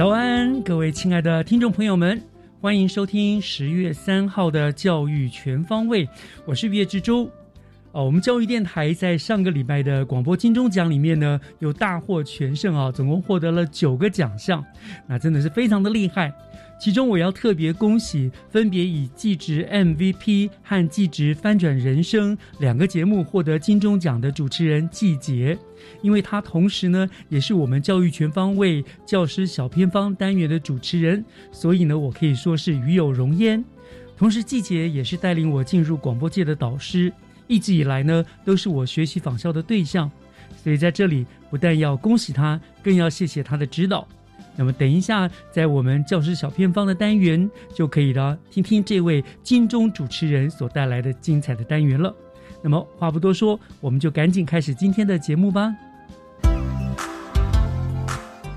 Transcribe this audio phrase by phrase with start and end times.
[0.00, 2.18] 早安，各位亲爱的听众朋友们，
[2.58, 6.08] 欢迎收听十月三号的教育全方位，
[6.46, 7.30] 我是岳志洲。
[7.92, 14.64] 哦，我们教育电台在上个礼拜的广播金钟奖里面呢，有大获全胜啊，总共获得了九个奖项，
[15.06, 16.32] 那真的是非常的厉害。
[16.80, 25.58] 其中我要特别恭喜分别以季职 MVP 和季职翻转人生两个节目获得金钟奖的主持人季杰，
[26.00, 33.62] 因为他同时呢也是我们教育全方位教师小偏方单元的主持人，所以呢我可以说是与有荣焉。
[34.16, 37.12] 同时，季杰也是带领我进入广播界的导师。
[37.46, 40.10] 一直以来呢，都是我学习仿效的对象，
[40.62, 44.08] 所以在这里不但要恭喜他，更要谢谢他的指导。
[44.60, 52.14] 那么等一下，在我们教师小偏方的单元就可以了，听听这位金钟主持人所带来的精彩的单元了。
[52.62, 55.74] 那么话不多说，我们就赶紧开始今天的节目吧。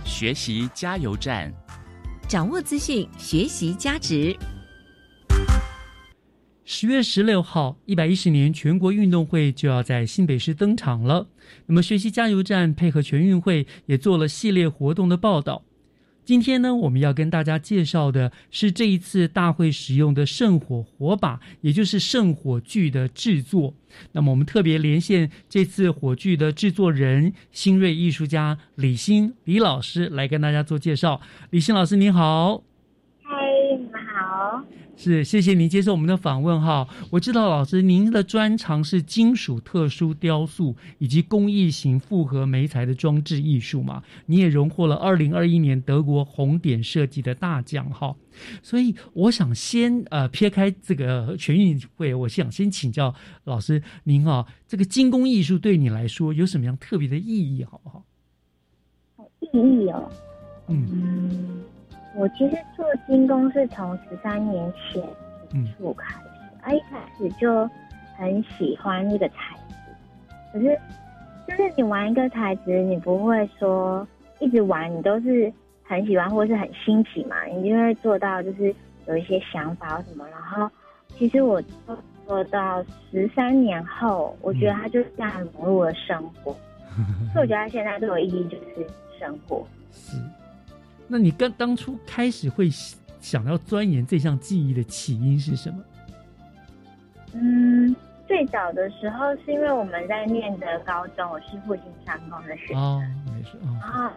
[0.04, 1.50] 学习加油站，
[2.28, 4.36] 掌握资讯，学习价值。
[6.66, 11.26] 十月十六号，一百一十年全国运动会就要在新北市登场了。
[11.66, 15.64] 那么，学习加油站配合全运会也做了系列活动的报道。
[16.26, 23.74] 今天呢，我们要跟大家介绍的是这一次大会使用的圣火火把，也就是圣火炬的制作。
[24.14, 31.22] 那么，我们特别连线这次火炬的制作人新锐艺术家李欣李老师来跟大家做介绍。
[31.50, 32.73] 李欣老师，您好。
[35.04, 36.88] 是，谢谢您接受我们的访问哈。
[37.12, 48.16] 我知道老师您的专长是金属特殊雕塑以及工艺型复合媒材的装置艺术嘛，你也荣获了二零二一年德国红点设计的大奖哈。
[48.62, 58.06] 所以我想先呃撇开这个全运会，我想先请教老师您啊，这个精工艺术对你来说有什么样特别的意义，好不好？
[59.42, 60.10] 意义哦，
[60.70, 61.62] 嗯。
[62.16, 65.02] 我其实做金工是从十三年前
[65.50, 66.28] 接触开始，
[66.62, 67.68] 啊，一开始就
[68.16, 69.36] 很喜欢这个材
[69.70, 69.76] 质，
[70.54, 70.80] 可是
[71.48, 74.08] 就是你玩一个材质，你不会说
[74.40, 75.52] 一直玩，你都是
[75.84, 78.74] 很喜欢或是很新奇嘛，你就会做到就是
[79.08, 80.24] 有一些想法什么。
[80.30, 80.70] 然后
[81.18, 81.60] 其实我
[82.28, 86.56] 做到十三年后，我觉得它就这样融入了生活，
[87.34, 88.88] 所以我觉得它现在对我意义就是
[89.20, 89.66] 生活。
[89.92, 90.16] 是。
[91.08, 92.70] 那你刚当初开始会
[93.20, 95.84] 想要钻研这项技艺的起因是什么？
[97.34, 97.96] 嗯，
[98.28, 103.00] 最早的时候是因为我们在念的高中，我是复兴商工的学生，
[103.34, 103.58] 没事。
[103.82, 104.10] 然后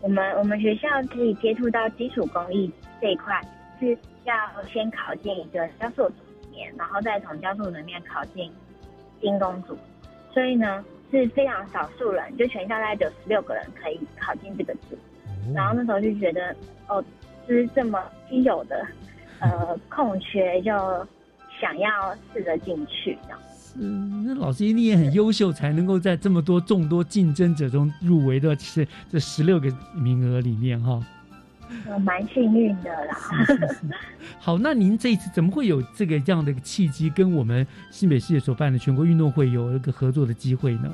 [0.00, 3.40] 我们我们学校可以接触到基础工艺这一块，
[3.78, 4.34] 是要
[4.72, 8.50] 先考进一个销售组里面，然后再从教授里面考进
[9.20, 9.76] 精工组，
[10.32, 14.96] 所以呢是非常少数人，就全校大概九十六个人可以考进这个组。
[15.54, 16.54] 然后那时候就觉得，
[16.88, 17.04] 哦，
[17.48, 17.98] 就是这么
[18.28, 18.86] 稀有的，
[19.40, 20.70] 呃，空缺，就
[21.60, 21.90] 想要
[22.32, 23.38] 试着进去这样。
[23.78, 31.00] 嗯，那老师一定也很优秀，才能够在这么多众多竞争者中入围的是这十六个名额里面哈。
[31.86, 33.16] 我蛮幸运的啦。
[34.40, 40.90] 好，那您这一次怎么会有这个这样的一个契机，跟我们新北市所办的全国运动会有一个合作的机会呢？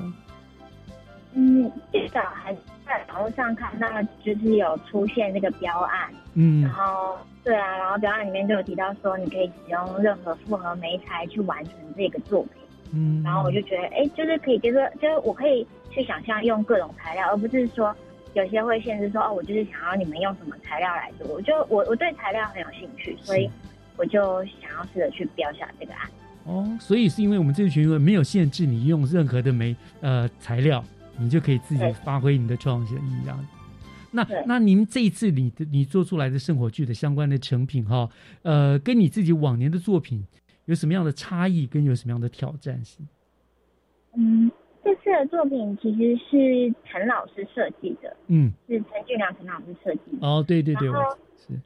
[1.37, 2.53] 嗯，至少还。
[2.87, 3.85] 在网络上看到，
[4.23, 12.51] 就是有出现这个标案，嗯，然后对啊，然后标案里面就有提到说，你可以使用任何复合媒材去完成这个作品，
[12.93, 17.93] 嗯，然后我就觉得，哎，就是可以接受，就是我可以去想象用各种材料，而不是说
[18.33, 21.27] 有些会限制说，哦，我就是想要你们用什么材料来做。
[21.27, 23.51] 我就我我对材料很有兴趣，所以
[23.97, 26.09] 我就想要试着去标下这个案。
[26.45, 30.81] 哦，所以是因为我们这个群没有限制你用任何的煤呃材料，
[31.19, 33.37] 你就可以自己发挥你的创新一样。
[34.11, 38.09] 那那您这一次你的你做出来的圣火炬的相关的成品哈，
[38.43, 40.25] 呃，跟你自己往年的作品
[40.65, 43.07] 有什么样的差异，跟有什么样的挑战性？
[44.15, 44.51] 嗯，
[44.83, 50.17] 这次的作品其实是陈老师设计的，嗯，是陈俊良陈老师设计。
[50.21, 50.89] 哦，对对对，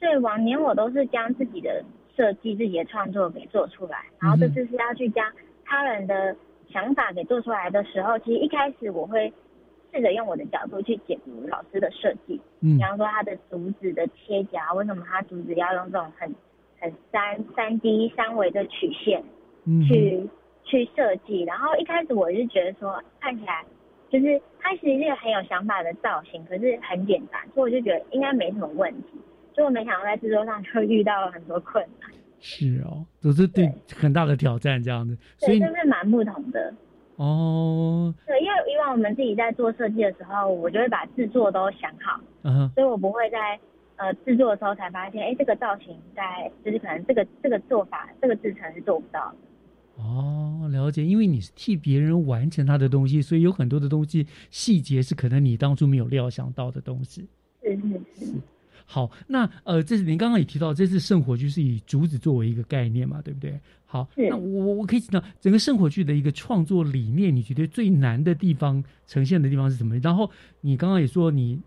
[0.00, 1.84] 对，往年我都是将自己的。
[2.14, 5.24] 设计自己的创作给做出来，然后这次是要去将
[5.64, 6.36] 他人的
[6.72, 9.32] 想法给做出来的时候，其实一开始我会
[9.92, 16.34] 试着用我的角度去解读老师的设计，嗯，比方说他的竹子的切角，为什么他竹子要用这种很
[16.80, 19.22] 很三三 D 三维的曲线，
[19.86, 20.28] 去
[20.64, 23.64] 去设计，然后一开始我是觉得说看起来
[24.10, 29.20] 就是它其实是一个很有想法的造型，可是很简单，所以我就觉得应该没什么问题。
[29.54, 32.10] 就没想到在制作上就遇到了很多困难，
[32.44, 36.74] 是哦，都是对很大的挑战这样子，所以就是蛮不同的
[37.16, 38.12] 哦。
[38.26, 43.58] 对，因为以往我们自己在做设计的时候，我就会把制作都想好，嗯，所以我不会在
[43.96, 50.02] 呃制作的时候才发现，哎，这个造型在就是可能这个这个做法这个制成是做不到的。
[50.02, 57.28] 哦，了解，因为你是替别人完成他的东西，所以有很多的东西细节是可能你当初没有料想到的东西。
[57.62, 58.32] 是是是。
[58.86, 63.58] 好，那呃，这是您刚刚也提到，这次圣火炬是以竹子作为一个概念嘛，对不对？
[63.86, 69.98] 好，那我我可以知道整个圣火炬的一个创作理念，你觉得最难的地方呈现的地方是什么？
[69.98, 70.30] 然后
[70.60, 71.60] 你刚刚也说你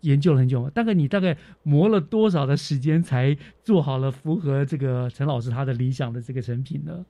[0.00, 7.04] 研究了很久嘛，大概你大概磨了多少的时间才做好了符合这个陈老师他的理想的这个成品呢？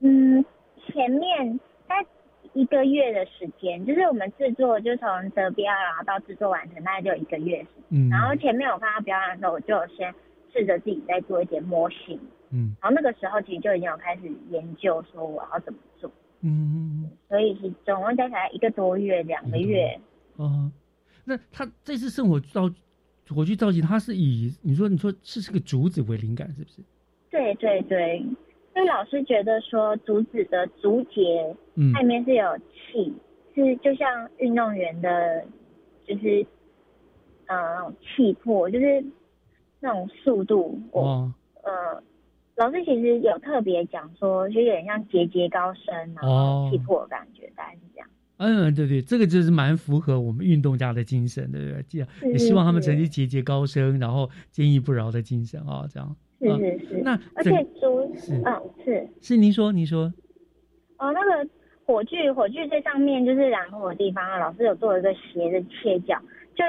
[0.00, 0.44] 嗯，
[0.86, 1.60] 前面。
[2.54, 7.64] 一个月的时间，就是我们制作，就从得标，然后到制作完成，大概就一个月。
[7.88, 8.08] 嗯。
[8.10, 10.14] 然后前面我看到表演的时候，我就先
[10.52, 12.20] 试着自己再做一点模型。
[12.50, 12.76] 嗯。
[12.80, 16.10] 然后那个时候其实就已经有开始研究，说我要怎么做。
[16.42, 17.10] 嗯。
[17.28, 19.98] 所以是总共加起来一个多月，两个月。
[20.36, 20.70] 哦。
[21.24, 22.68] 那他这次圣火造
[23.28, 26.82] 火炬造型，它是以你说你说是这个竹子为灵感，是不是？
[27.30, 28.26] 对对对。
[28.74, 33.12] 因为老师觉得说竹子的竹节，嗯它里面是有气，
[33.54, 35.44] 是就像运动员的，
[36.06, 36.46] 就是
[37.46, 39.04] 呃气魄，就是
[39.80, 40.80] 那种速度。
[40.92, 41.32] 哦。
[41.64, 42.02] 呃，
[42.56, 48.08] 老师其实有特别讲说，就有点像节节高升，然后气魄的感觉，大概是这样。
[48.38, 51.84] 嗯，对对，这个就是蛮符合我们运动家的精神，对不对？
[51.88, 56.16] 这样也希望他们成绩节节高升，然后坚毅不饶的精神啊，这样。
[56.42, 58.00] 是是是，那而且竹，
[58.44, 59.08] 嗯是。
[59.20, 60.12] 是，您说您说，
[60.98, 61.48] 哦那个
[61.86, 66.18] 火炬火炬最上面就是燃火的地方啊，老师有做一个斜的切角，
[66.54, 66.64] 就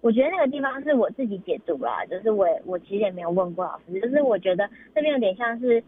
[0.00, 5.82] 我觉得那个地方是我自己解读啦，就是我我其实也没有问过老师，就是我觉得那边有点像是。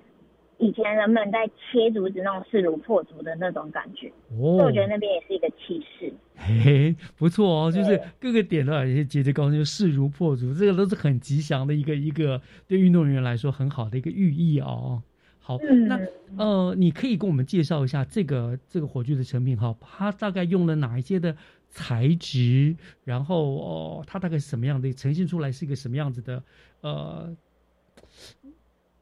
[0.58, 6.12] 以前人们在切竹子那种势如破竹的那种感觉，所以我觉得那边也是一个气势。
[6.35, 15.03] 嘿，不错哦，就是各个点的一些节节高升，就势如破竹，这个都是很吉祥的一个一个对运动员来说很好的一个寓意哦。
[15.38, 16.00] 好，那
[16.37, 21.37] 呃，你可以跟我们介绍一下这个这个火炬的成品哈，它大概用了哪一些的
[21.69, 26.42] 材质，然后哦，它大概是什么样的呈现出来是一个什么样子的
[26.81, 27.37] 呃。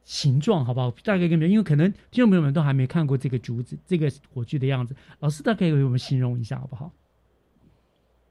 [0.04, 0.90] 形状好不好？
[1.02, 6.92] 大概跟因为可能听众朋友们都还没看过这个竹子、这个火炬的样子，老师大概给我们形容一下好不好？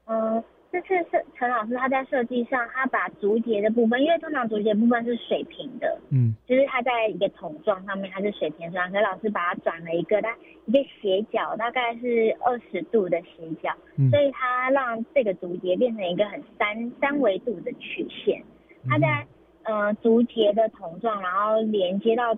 [0.06, 13.74] 嗯，这次是陈老师他在设计上，他把竹节的部分，因为通常竹节部分是水平的，嗯，就是它在一个桶状上面它是水平状，可是老师把它转了一个，它一个斜角，大概是二十度的斜角，
[14.10, 18.40] 所以它让这个竹节变成一个很三三维度的曲线，
[18.88, 19.26] 它在。
[19.64, 22.36] 呃，竹节的筒状，然后连接到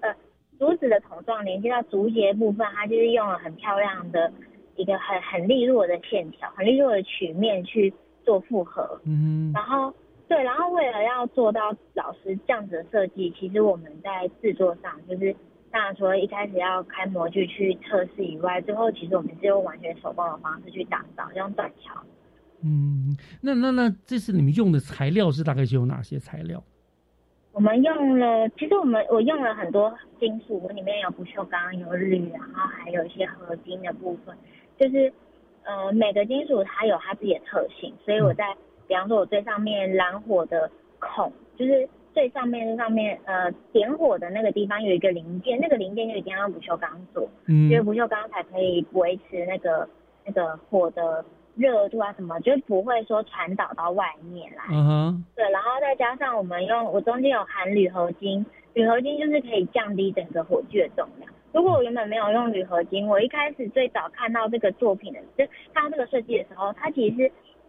[0.00, 0.14] 呃
[0.58, 4.32] 竹子的筒状，连接到竹节部分，它就是用了很漂亮的
[4.76, 7.92] 一个很很利落的线条，很利落的曲面去
[8.24, 8.98] 做复合。
[9.04, 9.52] 嗯。
[9.54, 9.92] 然后
[10.26, 15.36] 对，然后为了要做到老师这样子的设计，其实我们在制作上，就是
[15.70, 21.92] 当然除了一开始要开模具去测试以外，最后其实我们是用完全手工的方式去打造，用断桥。
[22.64, 26.62] 嗯，那那那这次你们用的材料是大概是有哪些材料？
[27.52, 34.34] 我们用了，其实我们我用了很多金属，我里面有不锈钢、有铝，然后还有一些合金的部分。
[34.76, 35.12] 就是
[35.62, 38.44] 呃，每个金属它有它自己的特性，所以我在
[38.88, 40.68] 比方说我最上面燃火的
[40.98, 49.88] 孔，就是最上面上面呃点火的那个地方有一个零件，那个零件就一定要用不锈钢做，因为不锈钢才可以维持那个
[50.26, 51.24] 那个火的
[51.56, 54.64] 热度啊什么，就不会说传导到外面来。
[54.70, 55.24] 嗯哼。
[55.36, 61.30] 对，然后再加上我们用我中间有含铝合金，铝合金就是可以降低整个火炬的重量。
[61.52, 67.22] 如果我原本没有用铝合金，我一开始最早看到这个作品的，就看到这个设计的时候，它其实是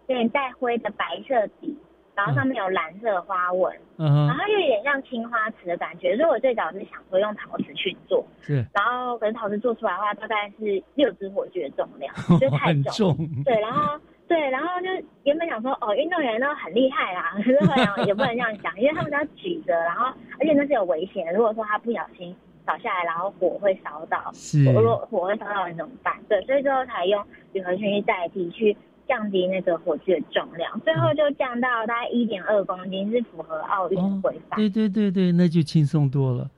[0.07, 1.77] 有点带灰的白色底。
[2.15, 14.87] 然后上面有蓝色花纹，嗯，然后又有点像青花瓷的感觉，所以我最早是想说用陶瓷去做，是，然后可是陶瓷做出来的话，大概是六支火炬的重量， 就太重，对，然后对，然后就
[15.23, 20.05] 原本想说哦，运动员都很厉害啦，可是后来也不能这样想，因为他们都要举着，然后
[20.39, 26.15] 而且那是有危险，如果说他不小心倒下来，然后火会烧到，是，如果火会烧到你怎么办？
[26.29, 28.75] 对，所以最后才用铝合金去代替去。
[29.07, 34.57] 降低那个火炬的重量，最后就降到大概一点二公斤，是符合奥运规范。
[34.57, 36.49] 对对对对，那就轻松多了。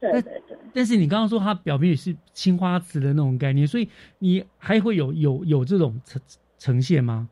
[0.00, 0.56] 对对对。
[0.72, 6.20] 但是你刚刚说它表面也是青花瓷的那种概念，所以你还会有有有这种呈
[6.58, 7.28] 呈现吗？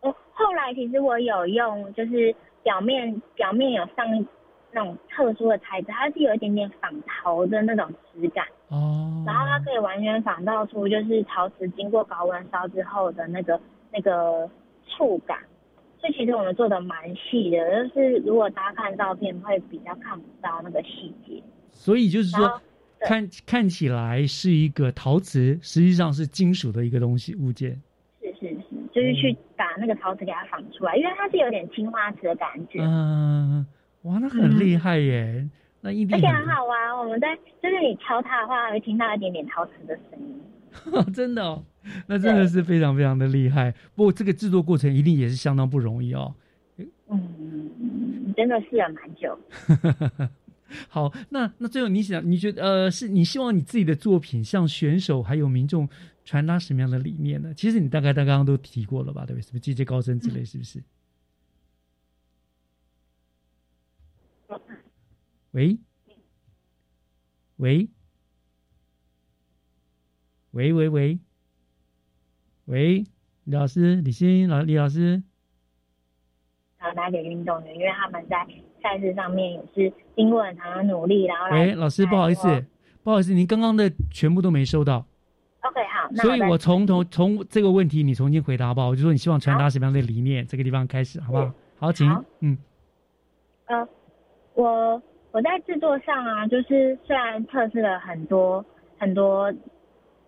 [0.00, 4.26] 我，后来其实我有用，就是表面表面有上。
[4.70, 13.58] 那种特殊的材质，它是有一点点仿陶的那种质感哦，然后它可以完全仿造出就是陶瓷经过高温烧之后的那个
[13.92, 14.48] 那个
[14.86, 15.38] 触感，
[15.98, 21.42] 所以其实我们做的蛮细的，就是如果大家看照片会比较看不到那个细节。
[21.70, 22.60] 所以就是说，
[23.00, 27.80] 看看起来是一个陶瓷，实际上是金属的一个东西物件。
[28.20, 32.80] 是是是，就是去把那个陶瓷给它仿出来，因为它是有点青花瓷的感觉。
[32.82, 33.66] 嗯。
[34.02, 35.44] 哇，那很厉害耶！
[35.80, 36.98] 那一定而且很好玩。
[36.98, 40.40] 我们在就是你敲它的话，会听到一点点陶瓷的声音。
[41.14, 41.64] 真的哦，
[42.06, 43.72] 那真的是非常非常的厉害。
[43.94, 46.34] 不过这个制作过程一定也是相当不容易哦。
[47.08, 49.38] 嗯，真的试了蛮久。
[50.88, 55.88] 好，那那最后你想，你觉得呃，是你希望你自己的作品向选手还有民众
[56.24, 57.54] 传达什么样的理念呢？
[57.54, 59.42] 其实你大概他刚刚都提过了吧，对不对？
[59.42, 60.78] 什么节节高升之类，是不是？
[65.52, 65.78] 喂，
[67.56, 67.88] 喂，
[70.50, 71.18] 喂喂喂，
[72.66, 73.04] 喂，
[73.44, 75.22] 李老师，李欣老李老师，
[76.76, 78.46] 然后拿给运动员，因为他们在
[78.82, 82.66] 赛事上面也是经过很长的努力，然后喂，老师不好意思，
[83.02, 85.06] 不好意思，您刚刚的全部都没收到。
[85.60, 88.88] OK，好，所以我从头从这个问题你重新回答好不好？
[88.88, 91.52] 我就说你希望传达什么样的理念，这个地方开始好不好？
[91.78, 92.06] 好，请，
[92.40, 92.58] 嗯，
[93.64, 93.88] 呃。
[94.54, 95.00] 我
[95.30, 98.64] 我在制作上啊，就是虽然测试了很多
[98.98, 99.52] 很多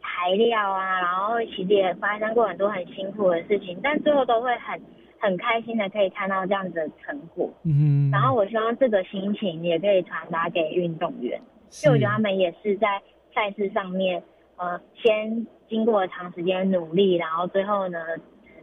[0.02, 4.80] 材料啊，然后其实也发生过很多很辛苦的事情，但最后都会很
[5.18, 7.50] 很开心的可以看到这样子的成果。
[7.64, 8.10] 嗯。
[8.10, 11.40] 然后我希望这个心情也可以传达给运动员，
[11.84, 13.00] 因为我觉得他们也是在
[13.34, 14.22] 赛事上面，
[14.56, 17.98] 呃，先经过长时间努力，然后最后呢，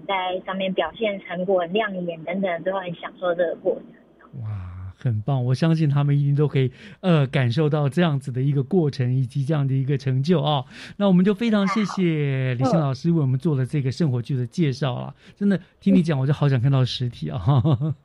[0.07, 3.83] 在上面表现成果很亮眼等等，最后很享受这个过程。
[4.97, 5.07] 哇。
[5.07, 10.65] 很棒，我相信他们一定都可以呃感受到这样子的一个过程以及这样的一个成就啊。
[10.97, 17.39] 那我们就非常谢谢李欣老师为我们做的这个圣火剧的介绍啊，真的听你讲我就好想看到实体啊。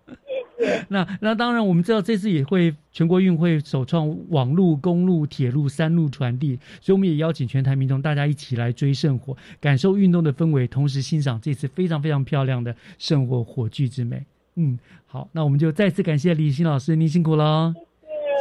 [0.07, 0.79] 谢谢。
[0.91, 14.25] 那那当然我们知道这次也会全国运会首创网路、公路、铁路三路传递，所以我们也邀请全台民众大家一起来追圣火，感受运动的氛围，同时欣赏这次非常非常漂亮的圣火火炬之美。
[14.57, 17.73] 嗯，好，那我们就再次感谢李欣老师，您辛苦了，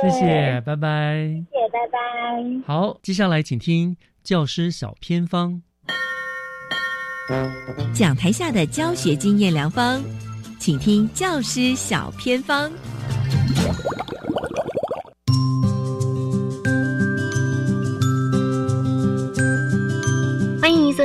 [0.01, 2.00] 谢谢，谢谢，拜拜，谢谢，拜拜。
[2.65, 5.62] 好，接下来请听教师小偏方，
[7.94, 10.01] 讲台下的教学经验良方，
[10.60, 12.72] 请听教师小偏方。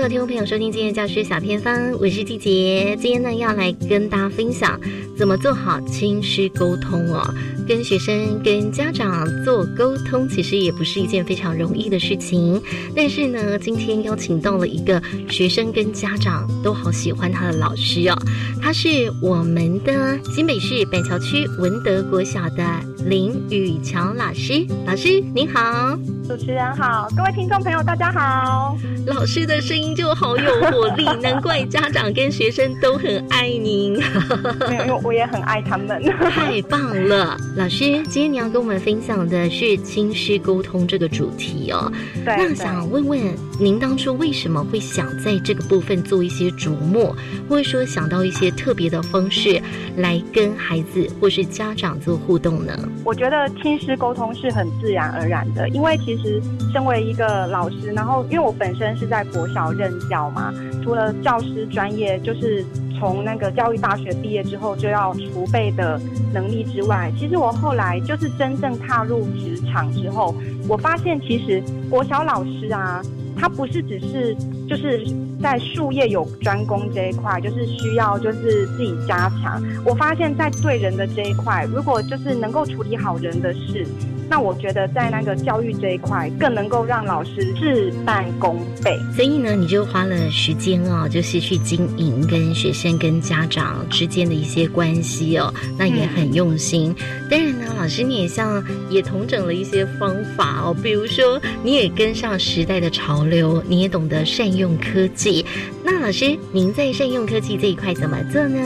[0.08, 2.96] 听众朋友，收听今天教师小偏方，我是季杰。
[3.00, 4.80] 今天呢，要来跟大家分享
[5.18, 7.28] 怎么做好亲师沟通哦。
[7.66, 12.62] 跟学生、跟家长做沟通，其实也不是一件非常容易的事情。
[12.94, 18.16] 但是呢，今天邀请到了一个学生跟家长都好喜欢他的老师哦，
[18.62, 22.64] 他是我们的新北市板桥区文德国小的
[23.06, 24.66] 林宇乔老师。
[24.84, 25.96] 老师您好，
[26.26, 28.76] 主持人好，各位听众朋友大家好。
[29.06, 33.92] 老师的声音就好有活力，难怪家长跟学生都很爱您。
[34.68, 36.02] 没有，因为我也很爱他们。
[36.30, 37.36] 太棒了。
[37.56, 41.92] 老师，今天你要跟我们分享的是亲师沟通这个主题哦。
[42.24, 42.34] 对。
[42.36, 43.20] 那想问问
[43.60, 47.14] 您当初为什么会想在这个部分做一些琢磨，
[47.48, 49.62] 或者说想到一些特别的方式
[49.96, 52.76] 来跟孩子或是家长做互动呢？
[53.04, 62.64] 我觉得亲师沟通是很自然而然的，因为其实身为一个老师，然后因为我本身是在国小任教嘛，除了教师专业，就是
[62.98, 66.00] 从那个教育大学毕业之后就要储备的
[66.32, 70.34] 能力之外，其实我后来就是真正踏入职场之后，
[70.68, 73.02] 我发现其实国小老师啊。
[73.38, 74.34] 他不是只是
[74.66, 75.06] 就是
[75.42, 79.62] 在术业有专攻这一块，就是需要就是自己加强。
[79.84, 83.86] 我发现，在对人的这一块，如果就是能够处理好人的事。
[84.28, 88.98] 那我觉得在那个教育这一块，更能够让老师事半功倍。
[89.14, 96.92] 所以呢，你就花了时间哦，就是去经营跟学生跟家长之间的一些关系哦，那也很用心。
[97.30, 105.46] 当然呢，老师你也像也同整了一些方法哦，比如说你也跟上时代的潮流，你也懂得善用科技。
[105.84, 108.58] 那老师，您在善用科技这一块怎么做呢？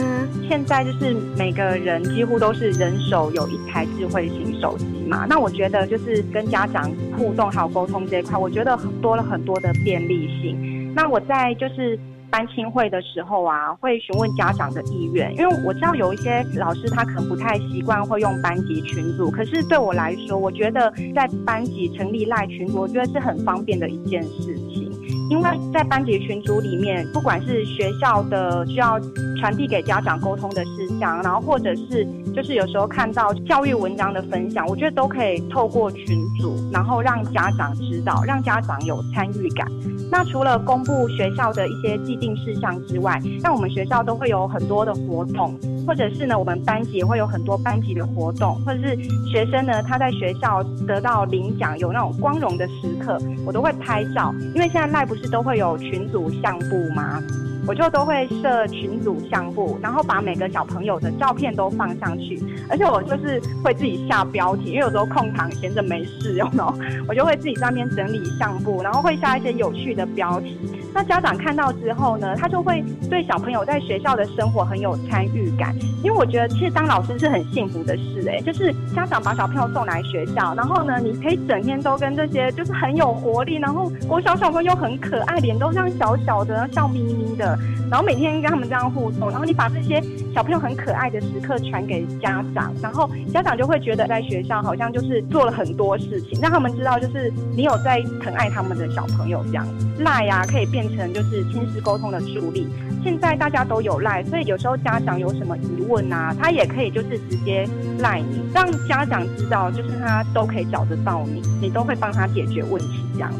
[0.49, 5.50] 现在就是每个人几乎都是人手有一台智慧型手机嘛，那我。
[5.51, 10.93] 觉得就是跟家长互动还有沟通这一块，我觉得多了很多的便利性。
[10.95, 11.97] 那我在就是
[12.29, 24.90] 班亲会的时候啊，会询问家长的意愿，因为我知道有一些老师他可能不太习惯会用班级群组，可是对我来说，我觉得在班级成立赖群组，我觉得是很方便的一件事情。
[25.31, 28.99] 因为在班级群组里面，不管是学校的需要
[29.39, 39.65] 传递给家长沟通的事项，然后或者是就是有时候看到教育文章的分享，我觉得都可以透过群组，然后让家长知道，让家长有参与感。
[40.11, 45.57] 那除了公布学校的一些既定事项之外，像我们学校都会有很多的活动，
[45.87, 57.21] 或者是呢，我们班级也会有很多班级的活动，或者是学生呢他在学校得到领奖有那种光荣的时刻，我都会拍照，因为现在赖不是都会有群组相簿吗？
[57.67, 66.73] 我就都会设群组相簿，然后把每个小朋友的照片都放上去，而且我就是会自己下标题，因为有时候空堂闲着没事，有没有？
[67.07, 70.57] 我就会自己在那边整理相簿，然后会下一些有趣的标题。
[70.93, 75.73] 那家长看到之后呢，他就会对小朋友在学校的生活很有参与感。
[76.03, 87.50] 因为我觉得其实当老师是很幸福的事，哎，就是家长把小朋友送来学校，然后呢，你可以整天都跟这些就是很有活力，然后国小小朋友又很可爱，脸都像小小的，笑眯眯的。
[87.89, 90.01] 然后每天跟他们这样互动，然后你把这些
[90.33, 99.65] 小朋友很可爱的时刻传给家长，然后家长就会觉得在学校好像就是做了很多事情，让他们知道就是你有在疼爱他们的小朋友这样。
[99.99, 102.67] 赖呀可以变成就是亲子沟通的助力。
[103.03, 107.67] 现在大家都有赖，所以有时候家长有什么疑问啊，他也可以就是直接
[107.99, 113.31] 赖你，让家长知道就是他都可以找得到你，你都会帮他解决问题这样。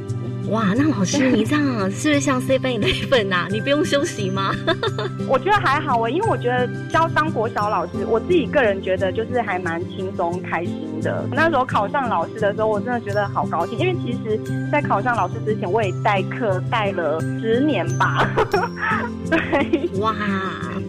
[0.52, 3.48] 哇，那老师你这样是不是像 C 班那份呐？
[3.50, 4.54] 你不用休息吗？
[5.26, 11.26] 我觉得还好哎，因为我觉得教当国小老师，我自己个人觉得就是还蛮轻松开心的。
[11.32, 14.38] 那时候考上老师的时候，我真的觉得好高兴，因为其实，
[14.70, 18.28] 在考上老师之前，我也代课代了十年吧。
[19.32, 20.14] 对，哇，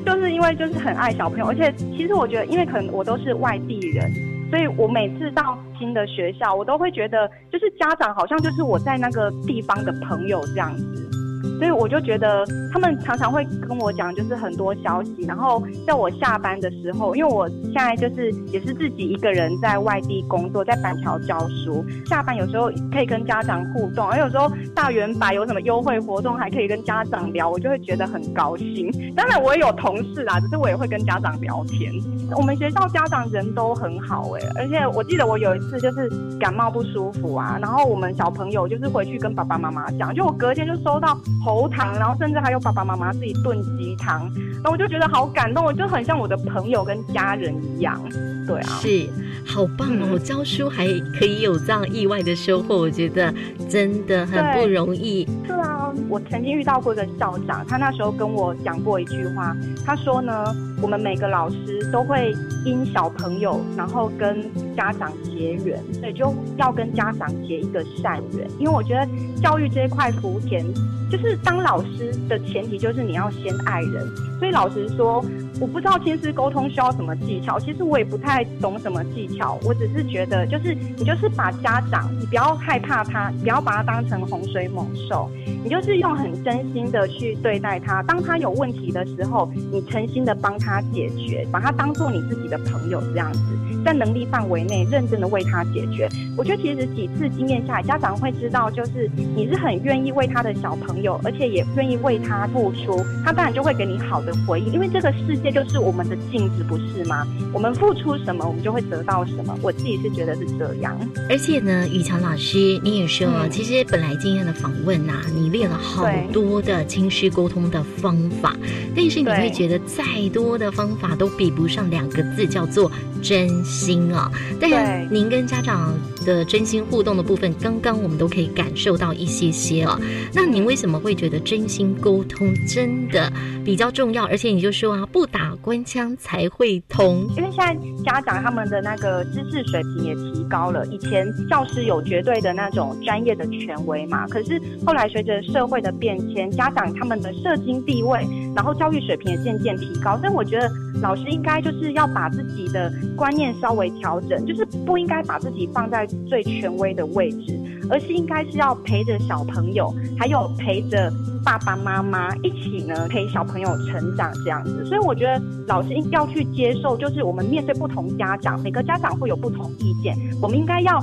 [0.05, 4.13] 就是因为就是很爱小朋友，而且其实我觉得，因为可能我都是外地人。
[4.53, 11.22] 所以我每次到新的学校，我都会觉得，就是家长好像就是我在那个地方的朋友这样子。
[11.59, 15.25] 所以我就觉得他们常常会跟我讲，就是很多消息。
[15.27, 21.85] 然后在我下班的时候，因为我现在就是也是自己一个人在外地工作，在板桥教书。
[22.07, 28.91] 下班有时候可以跟家长互动，而有时候大圆白有什么优惠活动，还可以跟家长聊，我就会觉得很高兴。
[29.15, 31.93] 当然我也有同事啦，只是我也会跟家长聊天。
[32.37, 41.19] 我们学校家长人都很好哎，而且我记得我有一次就是感冒不舒服啊，然后我们小朋友就是回去跟爸爸妈妈讲，就我隔天就收到。
[41.45, 44.31] 喉糖，然后甚至还有爸爸妈妈自己炖鸡汤，
[44.63, 48.01] 那我就觉得好感动，我就很像我的朋友跟家人一样，
[48.47, 49.09] 对啊，是，
[49.47, 50.19] 好棒哦！
[50.19, 50.87] 教书还
[51.19, 53.33] 可以有这样意外的收获，我觉得
[53.69, 55.27] 真的很不容易。
[55.47, 60.45] 是啊，我曾经遇到过一个校长，他那时候跟我讲过一句话，他说呢，
[60.83, 62.35] 我们每个老师都会
[62.67, 64.45] 因小朋友，然后跟
[64.77, 69.09] 家长结缘，所以就要跟家长结一个善缘，因为我觉得
[69.41, 70.63] 教育这一块福田。
[71.11, 75.23] 就是当老师的前提就是你要先爱人，所以老实说，
[75.61, 85.31] 我不知道亲师沟通需要什么技巧，其实我也不太懂什么技巧，我只是觉得就是你就是把家长，你不要害怕他，不要把他当成洪水猛兽，
[85.63, 90.72] 你就是用很真心的去对待他，当他有问题的时候，你诚心的帮他。
[90.73, 93.41] 他解决，把他当做你自己的朋友这样子，
[93.85, 96.09] 在能力范围内认真的为他解决。
[96.37, 104.73] 我觉得其实几次经验下来，家长会知道，就是你是很愿意为他的小朋友，而且也愿意为他付出，他当然就会给你好的回应。
[104.73, 107.27] 因为这个世界就是我们的镜子，不是吗？
[107.53, 109.55] 我们付出什么，我们就会得到什么。
[109.61, 110.97] 我自己是觉得是这样。
[111.29, 118.57] 而且呢，雨强老师，你也说，其实本来今天的访问呐，你列了好多的亲师沟通的方法，
[118.97, 124.31] 但是你会觉得再多的方法都比不上两个字，叫做真心啊。
[124.61, 125.93] 但是您跟家长
[126.25, 129.99] 的真心互动的部分，刚刚我们都可以感受到一些些哦。
[130.33, 133.33] 那您为什么会觉得真心沟通真的
[133.65, 134.25] 比较重要？
[134.27, 150.69] 而且你就说啊，不打官腔才会通，因为现在家长他们的那个知识水平也提高了，以前教师有绝对的那种专业的权威嘛，可是后来随着社会的变迁，家长他们的社经地位，然后教育水平也渐渐提高，所以我觉得
[151.01, 157.57] 老师应该就是要把自己的观念稍微调整，就是不应该把自己放在最权威的位置，
[157.89, 161.13] 而是应该是要陪着小朋友，还有陪着
[161.45, 164.85] 爸爸妈妈一起呢陪小朋友成长这样子。
[164.85, 171.01] 所以我觉得老师要去接受，就是我们面对不同家长，每个家长会有不同意见，我们应该要。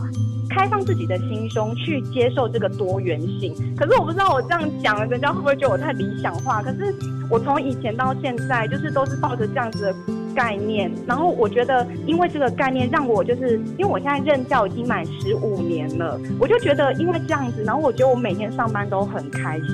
[0.50, 6.62] 开放自己的心胸去接受这个多元性，可是我不知道我这样讲，人家会不会觉得我太理想化？
[6.62, 6.94] 可是
[7.30, 9.96] 我从以前到现在，就是都是抱着这样子的
[10.36, 19.68] 概念，然后我觉得，因为这个概念让我就是，因为我现在任教已经满十五年了，我就觉得因为这样子，然后我觉得我每天上班都很开心，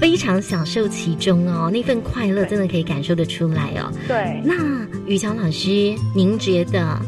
[0.00, 3.90] 非常享受其中哦，那份快乐真的可以感受得出来哦。
[4.06, 4.54] 对，那
[5.06, 7.00] 雨强老师，您觉得？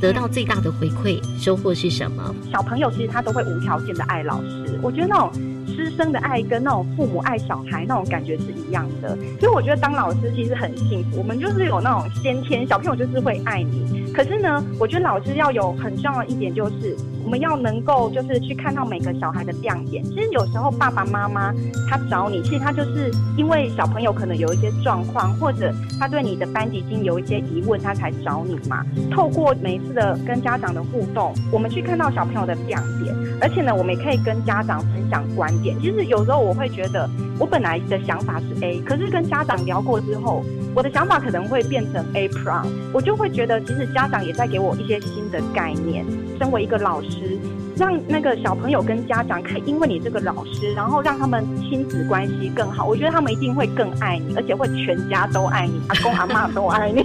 [0.00, 2.34] 得到最大的回馈收获是什么？
[2.52, 5.32] 小朋友其实他都会无条件的爱老师，我觉得那种
[5.76, 9.16] 师生的爱跟那种父母爱小孩那种感觉是一样的。
[9.38, 14.10] 所以我觉得当老师其实很幸福，我们就是有那种先天小朋友就是会爱你。
[14.12, 16.96] 可是呢，我觉得老师要有很重要的一点就是。
[17.26, 20.00] 我们要能够就是去看到每个小孩的亮点。
[20.04, 21.52] 其实有时候爸爸妈妈
[21.90, 28.86] 他找你，其实他就是因为小朋友可能有一些状况，或者他对你的班级经有一些疑问，他才找你嘛。
[29.10, 35.65] 透过每一次的跟家长的互动，我们去看到小朋友的亮点，而且呢，我们也可以跟家长分享观点。
[35.80, 46.04] 其实有时候我会觉得，我本来的想法是 A，可是跟家长聊过之后，我的想法可能会变成 A Pro，我就会觉得其实家长也在给我一些新的概念。
[46.38, 47.38] 身为一个老师，
[47.76, 52.86] 让那个小朋友跟家长可以因为你这个老师，然后让他们亲子关系更好。
[52.86, 57.02] 我觉得他们一定会更爱你，而且会全家都爱你， 阿公阿妈都爱你。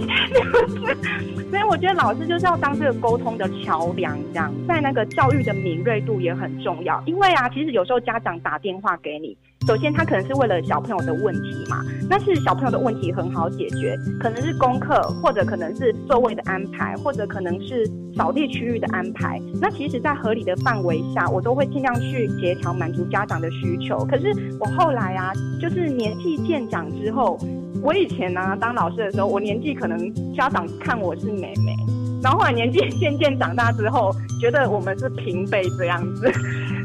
[1.50, 7.02] 所以我觉得老师就是要当这个沟通的桥梁，这样在那个教育的敏锐度也很重要。
[7.04, 9.36] 因为啊，其实有时候家长打电话给你。
[9.66, 19.40] 首先，他可能是为了小朋友的问题嘛，那是小朋友的问题很好解决，可能是功课，或者可能是座位的安排，或者可能是扫地区域的安排。
[19.60, 24.04] 那其实，在合理的范围下，我都会尽量去协调，满足家长的需求。
[24.04, 27.38] 可是我后来啊，就是年纪渐长之后，
[27.82, 31.76] 我以前呢当老师的时候，我年纪可能家长看我是妹妹，
[32.20, 36.30] 然后后来年纪渐渐长大之后，觉得我们是平辈这样子。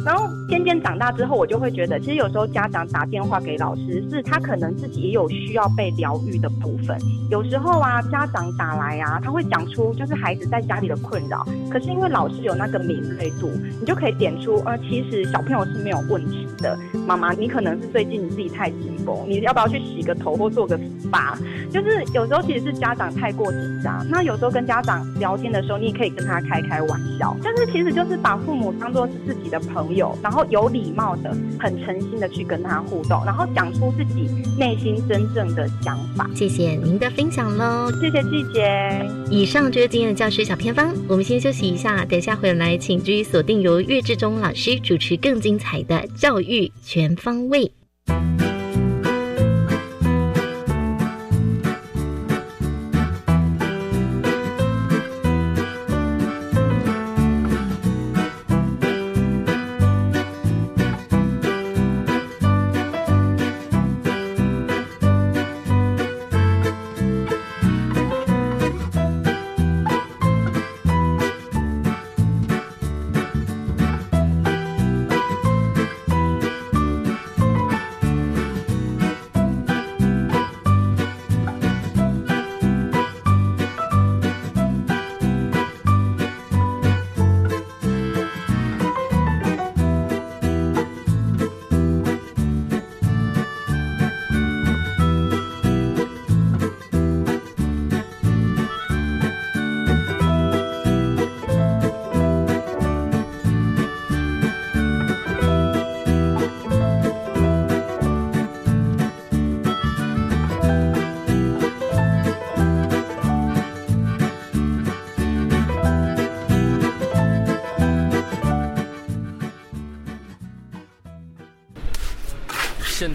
[0.07, 6.97] 然后渐渐长大之后，我就会觉得，其实有时候家长打电话给老师，是他可能自己也有需要被疗愈的部分。
[7.29, 16.79] 有时候啊，家长打来啊，他会讲出就是孩子在家里的困扰，可是因为老师有那个敏锐度，你就可以点出，呃，其实小朋友是没有问题的。
[17.05, 21.35] 妈妈，你可能是最近你自己太紧绷，你要不要去洗个头或做个 SPA？
[21.69, 24.05] 就是有时候其实是家长太过紧张。
[24.09, 29.96] 那有时候跟家长聊天的时候，你也可以跟他开开玩笑，就是其实就是把父母当做是自己的朋友。
[29.97, 36.29] 有，然后有礼貌的、很诚心的去跟他互动，然后讲出自己内心真正的想法。
[36.33, 39.05] 谢谢您的分享喽，谢谢季姐。
[39.29, 47.71] 以上就是今天的教师小偏方，我们先休息一下，等下回来请继续锁定由岳志忠老师主持更精彩的教育全方位。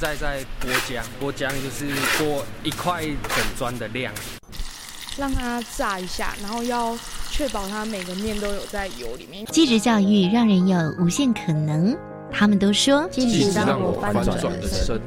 [0.03, 1.87] 在在剥浆，剥浆就是
[2.19, 4.13] 剥一块整砖的量，
[5.17, 6.99] 让它炸一下，然后要
[7.31, 9.47] 确保它每个面都有在油里面。
[9.47, 11.97] 继职教育让人有无限可能，
[12.33, 15.01] 他们都说继职让我翻转人生。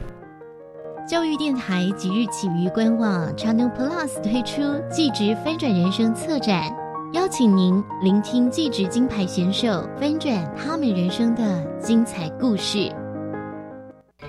[1.05, 6.73] 教育电台即日起于官网 Channel Plus 推出“继职翻转人生”策展，
[7.12, 12.89] 邀请您聆听继职金牌选手翻转他们人生的精彩故事。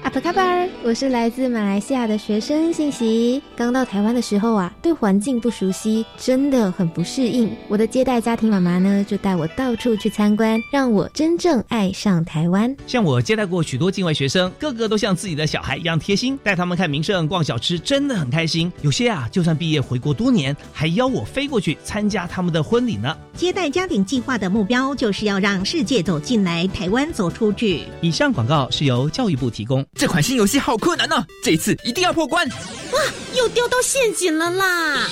[0.06, 3.42] 阿普卡巴尔，我是来自马来西亚的学生信息。
[3.56, 7.50] 刚到台湾的时候啊，对环境不熟悉，真的很不适应。
[7.66, 12.72] 我的接待家庭妈妈呢，就带我到处去参观，让我真正爱上台湾。
[12.86, 18.72] 像我接待过许多境外学生，个个都像自己的小孩一样贴心，带他们看名胜、逛小吃，真的很开心。
[18.82, 23.16] 有些啊，就算毕业回国多年，还邀我飞过去参加他们的婚礼呢。
[23.34, 27.82] 接待家庭计划的目标，就是要让世界走进来，台湾走出去。
[28.00, 29.84] 以上广告是由教育部提供。
[29.96, 32.46] 这款新游戏好困难呢，这一次一定要破关！
[32.48, 33.00] 哇，
[33.34, 35.08] 又掉到陷阱了啦！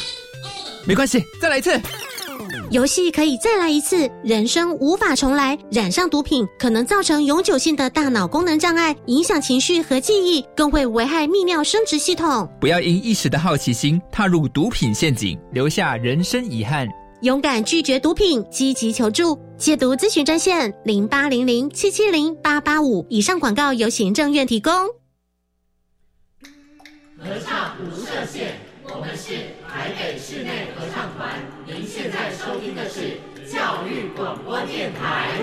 [0.87, 1.81] 没关系，再来一次。
[2.71, 5.57] 游戏可以再来一次，人生无法重来。
[5.71, 12.49] 染上毒品可能造成永久性的大脑功能障碍，影响情绪和记忆，更会危害泌尿生殖系统。
[12.61, 16.89] 不要因一时的好奇心踏入毒品陷阱，留下人生遗憾。
[17.25, 19.41] 勇敢拒绝毒品，积极求助。
[19.57, 23.07] 戒毒咨询专线：零八零零七七零八八五。
[23.09, 24.71] 以上广告由行政院提供。
[27.17, 31.41] 合唱无设限，我们是台北室内合唱团。
[31.67, 33.17] 您现在收听的是
[33.51, 35.43] 教育广播电台。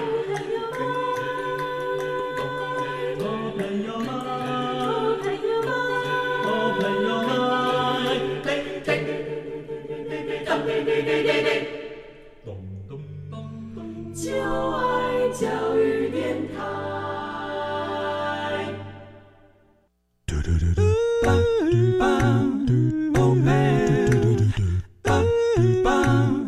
[14.14, 14.32] 就
[14.72, 16.62] 爱教育电台。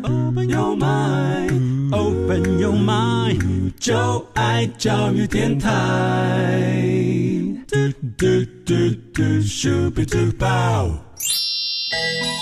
[0.02, 5.70] Open your mind, open your mind，就爱教育电台。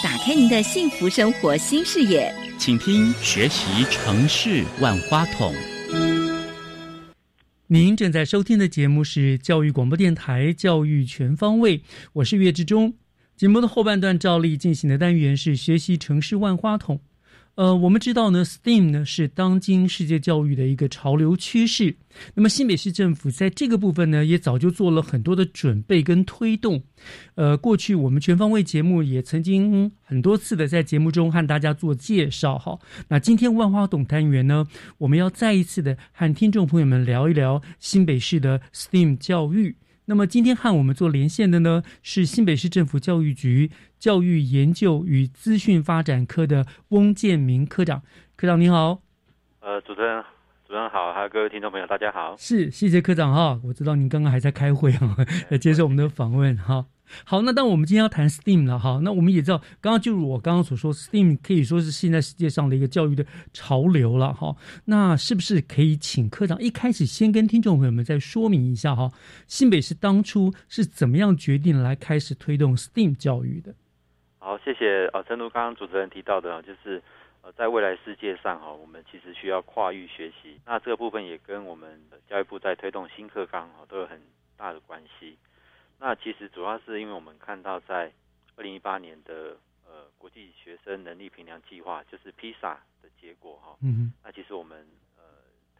[0.03, 5.55] 打开您的幸福生活新视野，请听学习城市万花筒。
[7.69, 11.79] 您正在收听的节目是教育广播电台《教育全方位》，
[12.15, 12.95] 我是岳志忠。
[13.35, 17.01] 节目的后半段照例进行的单元是学习城市万花筒。
[17.55, 21.95] 呃，我们知道呢，STEAM 呢是当今世界教育的一个潮流趋势。
[22.35, 26.83] 那么新北市政府在这个部分呢，也早就做了很多的准备跟推动。
[27.35, 32.59] 呃，过去我们全方位节目也曾经很多次的在节目中和大家做介绍。
[32.59, 39.77] 哈，那今天万花筒单元呢，我们要再一次的和听众朋友们聊一聊新北市的 STEAM 教育。
[40.13, 48.03] 那么今天和我们做连线的呢，是新北市政府教育局教育研究与资讯发展科的翁建明科长。
[48.37, 49.01] 科长你好。
[49.61, 50.23] 呃，主持人，
[50.67, 52.37] 主持人好，还有各位听众朋友，大家好。
[52.37, 53.59] 是，谢谢科长哈。
[53.65, 55.17] 我知道您刚刚还在开会哈，
[55.49, 56.85] 来接受我们的访问哈。
[57.25, 59.01] 好，那但我们今天要谈 STEAM 了哈。
[59.03, 64.55] 那我们也知道，刚刚就如我刚刚所说，STEAM 可以说是现在世界上的一个教育的潮流了哈。
[64.87, 69.11] 那是不是可以请科长一开始先跟听众朋友们再说明一下哈？
[69.47, 73.75] 新北市当初是怎么样决定来开始推动 STEAM 教育的？
[74.39, 77.01] 好，谢谢啊，正如刚刚主持人提到的，就是
[77.43, 80.59] 呃，在未来世界上哈，我们其实需要跨域学习。
[80.67, 84.21] 那这个部分也跟我们的教育部在推动新课纲哈都有很
[84.57, 85.37] 大的关系。
[86.05, 88.13] 那其实主要是因为我们看到，在
[88.57, 93.77] 二零一八年的呃国际学生能力评量计划，就是 PISA 的结果哈。
[93.83, 94.85] 嗯那其实我们
[95.17, 95.23] 呃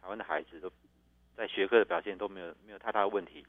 [0.01, 0.71] 台湾的孩子都
[1.35, 3.45] 在学科的表现都没有没有太大的问题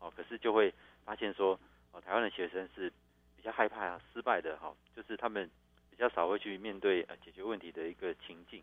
[0.00, 1.56] 哦，可是就会发现说
[1.92, 2.92] 哦台湾的学生是
[3.36, 5.48] 比较害怕失败的哈，就是他们
[5.92, 8.60] 比较少会去面对呃解决问题的一个情境。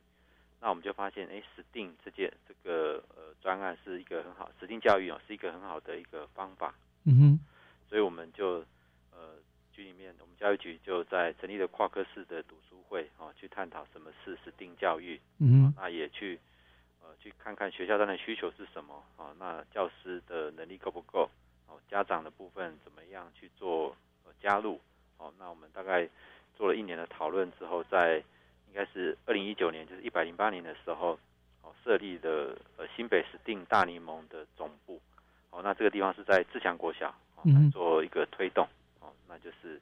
[0.59, 6.75] 那我们就发现，哎，指定这件这个呃专案是一个很好，指定教育哦是一个很好的一个方法。
[7.05, 7.39] 嗯哼。
[7.93, 8.65] 所以我们就
[9.11, 9.37] 呃
[9.71, 15.21] 局里面，我们教育局就在成立了跨科室的读书会啊，去探讨什么是指定教育。
[15.37, 16.39] 嗯，那也去
[17.03, 21.29] 呃去看看学校端的需求是什么啊，那教师的能力够不够？
[21.67, 23.95] 哦，家长的部分怎么样去做
[24.41, 24.81] 加入？
[25.19, 26.09] 哦，那我们大概
[26.57, 28.17] 做了一年的讨论之后，在
[28.69, 31.19] 应该是二零一九年，就是一百零八年的时候，
[31.61, 34.99] 哦设立的呃新北市定大联盟的总部。
[35.51, 37.13] 哦，那这个地方是在自强国小。
[37.45, 38.67] 嗯，做一个推动，
[38.99, 39.79] 哦，那就是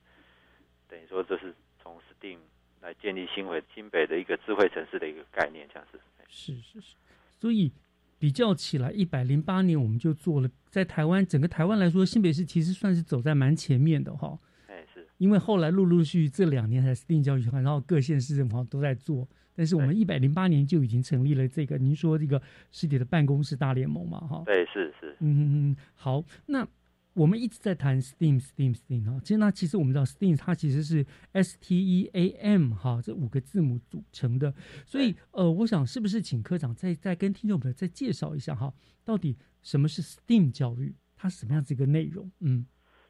[0.87, 2.37] 等于说这是从 STEAM
[2.81, 5.99] 来建立新北新北的一个智慧城市的一个概念，这样子。
[6.27, 6.95] 是是是，
[7.39, 7.71] 所以
[8.17, 14.39] 比较起来，一百零八年我们就做了，在台湾整个台湾来说，新北市其实算是走在蛮前面的哈。
[14.67, 24.41] 哎，是因为后来陆陆续续这两年才 STEAM 教育团，然后各县市政府都在做，但是我们一百零八年就已经成立了这个，您说这个实体的办公室大联盟嘛，哈。
[24.45, 25.15] 对，是是。
[25.19, 26.67] 嗯嗯嗯，好，那。
[27.13, 34.53] 我们一直在谈 STEAM，STEAM，STEAM 哈，其实那其实我们知道 STEAM 它其实是 S T E A M 哈这五个字母组成的，
[34.85, 42.31] 所以呃，我想是不是请科长再再跟听众朋友再介绍一下哈，到底什么是 STEAM 教育，它是什么样子一个内容？
[42.39, 42.65] 嗯，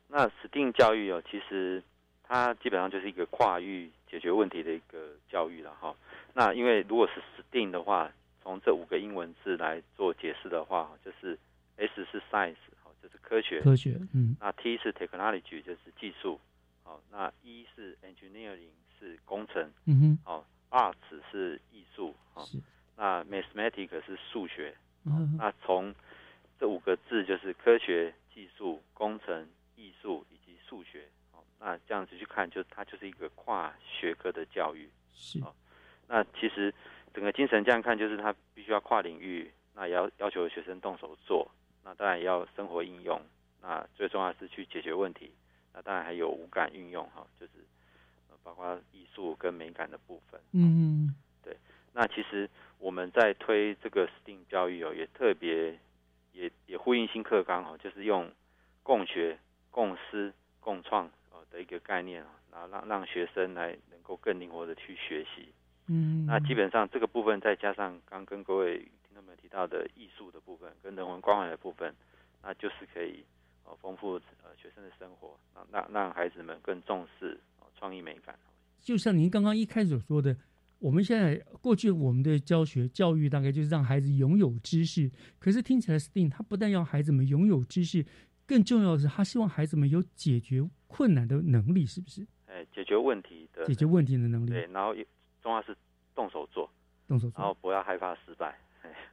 [0.08, 1.84] 那 STEAM 教育哦，其实
[2.24, 5.96] 它基本上就是一个跨域解决问题的一个教育了哈。
[6.34, 8.12] 那因为如果是 STEAM 的话，
[8.42, 11.38] 从这五个英文字来做解释的话，就是
[11.78, 12.56] S 是 Science。
[13.02, 16.40] 就是科学，科学，嗯，那 T 是 technology，就是技术，
[16.84, 22.46] 好，那 E 是 engineering，是工程，嗯哼，好，Arts 是艺术，好，
[22.96, 25.94] 那 mathematics 是数学，嗯，那从
[26.60, 35.42] 这五个字就是科学、技术、工程、艺术以及数学，好，那这样子去看，就它就是一个跨学科的教育，是，
[36.08, 36.72] 那其实
[37.16, 41.50] 整个精神这样看，就是它必须要跨领域，那也要要求学生动手做。
[41.84, 43.20] 那当然也要生活应用，
[43.62, 45.32] 那最重要是去解决问题。
[45.74, 47.52] 那当然还有五感运用哈，就是
[48.44, 50.40] 包括艺术跟美感的部分。
[50.52, 51.58] 嗯，对。
[51.94, 55.78] 那其实我们在推这个 STEAM 教育哦，也特别
[56.34, 58.32] 也也呼应新课纲哈，就是用
[58.84, 59.38] 共学、
[59.70, 65.54] 共思、共创呃的一个概念啊，然后让让学生来能够更灵活的去学习。
[65.88, 68.88] 嗯，那基本上这个部分再加上刚跟各位。
[69.24, 71.94] 那么提到的艺术的部分跟人文关怀的部分，
[72.42, 73.24] 那就是可以
[73.66, 77.40] 呃丰富呃学生的生活，让让让孩子们更重视
[77.78, 78.38] 创意美感。
[78.80, 80.36] 就像您刚刚一开始所说的，
[80.80, 88.04] 我们现在过去我们的教学教育大概就是让孩子拥有知识，可是听起来 STEAM 它不但要孩子们拥有知识，
[88.48, 92.26] 更重要的是他希望孩子们有解决困难的能力，是不是？
[92.48, 94.50] 哎，解决问题的解决问题的能力。
[94.50, 94.96] 对，然后
[95.44, 95.78] 重要是
[96.16, 96.70] 动手做，
[97.08, 98.60] 动手做，然后不要害怕失败。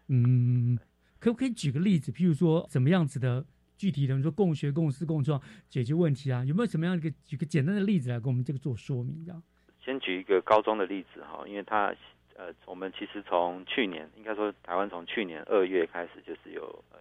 [0.09, 0.79] 嗯，
[1.19, 2.11] 可不可以举个例子？
[2.11, 3.45] 譬如说，怎么样子的
[3.77, 6.45] 具体的，你说共学、共思、共创解决问题啊？
[6.45, 9.25] 有没有什么样一个举个简单的例子来跟我们这个做说明？
[9.25, 9.43] 这样，
[9.85, 11.95] 先举一个高中的例子哈，因为他
[12.37, 16.99] 呃，我们其实从去年，应该说台湾从去年二月开始就是有呃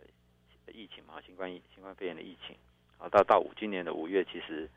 [0.73, 2.55] 疫情嘛，新冠疫新冠肺炎的疫情，
[2.97, 4.69] 啊，到到五今年的五月，其实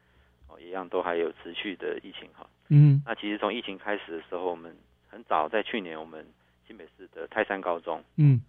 [0.48, 2.48] 哦一样都还有持续的疫情哈。
[2.68, 4.74] 嗯，那其实从疫情开始的时候，我们
[5.08, 6.24] 很早在去年我们。
[6.70, 8.40] 新北市的泰山高中，嗯，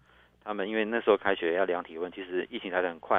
[0.43, 3.17] 他们因为那时候开学要量体温，其实疫情来得很快，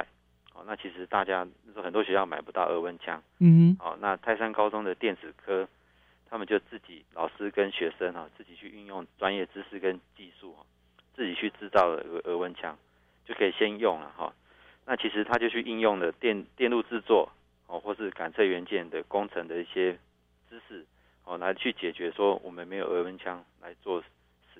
[0.53, 5.67] 哦，那其实大家那时候很多学校买不到额温枪，嗯，哦，那泰山高中的电子科，
[6.29, 10.65] 他们就自己老师跟学生哈，自己去运用专业知识跟技术哈，
[11.13, 12.77] 自己去制造了额额温枪，
[13.25, 14.33] 就可以先用了哈。
[14.85, 17.29] 那其实他就去应用了电电路制作
[17.67, 19.99] 哦，或是感测元件的工程的一些
[20.49, 20.85] 知识
[21.25, 24.01] 哦，来去解决说我们没有额温枪来做。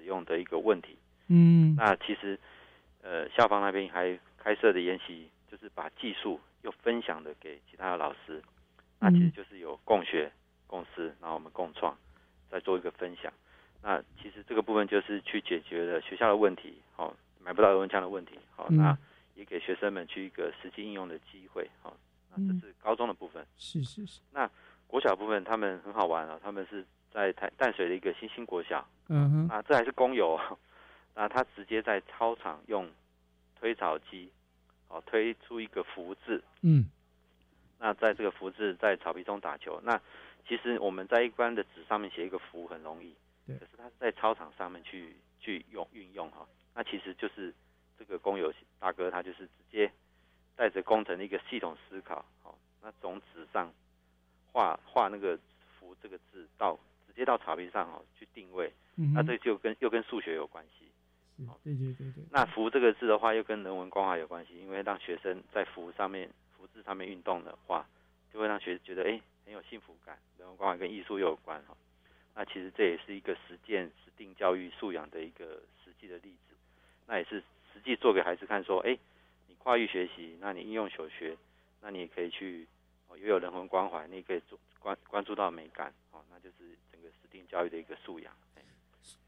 [0.04, 0.98] 使用的一个问题，
[1.30, 2.38] 嗯，那其实，
[3.02, 8.44] 呃，校方那边还开设的研习，就是把技术又分享的给其他的老师，
[9.00, 10.30] 那其实就是有共学、
[10.68, 11.98] 共识，然后我们共创，
[12.50, 13.32] 再做一个分享。
[13.82, 18.98] 那其实这个部分就是去解决了学校的问题，好，买不到额温枪的问题，好，那
[19.36, 21.96] 也给学生们去一个实际应用的机会，好，
[22.36, 24.20] 那这是高中的部分，是是是。
[24.34, 24.50] 那
[24.86, 26.86] 国小部分他们很好玩啊，他们是。
[27.13, 30.39] 在台淡水的一个新兴国小，嗯哼，啊，这还是公有，
[31.13, 32.89] 那他直接在操场用
[33.56, 34.32] 推草机，
[34.88, 36.89] 哦，推出一个福字，嗯，
[37.78, 40.02] 那在这个福字在草皮中打球，那
[40.47, 47.54] 其实我们在一般的纸上面写一个福很容易，对，可是他是在操场上面去去用运用哈，那其实就是
[47.99, 49.91] 这个工友大哥他就是直接
[50.56, 53.71] 带着工程的一个系统思考，好，那从纸上
[54.52, 55.38] 画画那个
[55.78, 56.76] 福这个字到。
[57.13, 58.71] 直接到草坪上哦去定位，
[59.13, 60.86] 那这就跟又跟数学有关系。
[61.64, 62.24] 对对对对。
[62.32, 67.86] 那“福”这个字的话，又跟人文关怀有关系，因为让学生在“福”上面、“福”字上面运动的话，
[68.32, 70.18] 就会让学觉得哎很有幸福感。
[70.38, 71.76] 人文关怀跟艺术又有关哈。
[72.36, 76.55] 那其实这也是一个实践、实定教育素养的一个实际的例子。
[77.07, 77.43] 那也是
[77.74, 78.97] 实际做给孩子看，说哎，
[79.47, 81.36] 你跨域学习，那你应用小学，
[81.82, 82.66] 那你也可以去
[83.09, 86.77] 哦，又有人文关怀，你也可以做关关注到美感哦，那就是。
[86.91, 88.31] 整个实定教育的一个素养，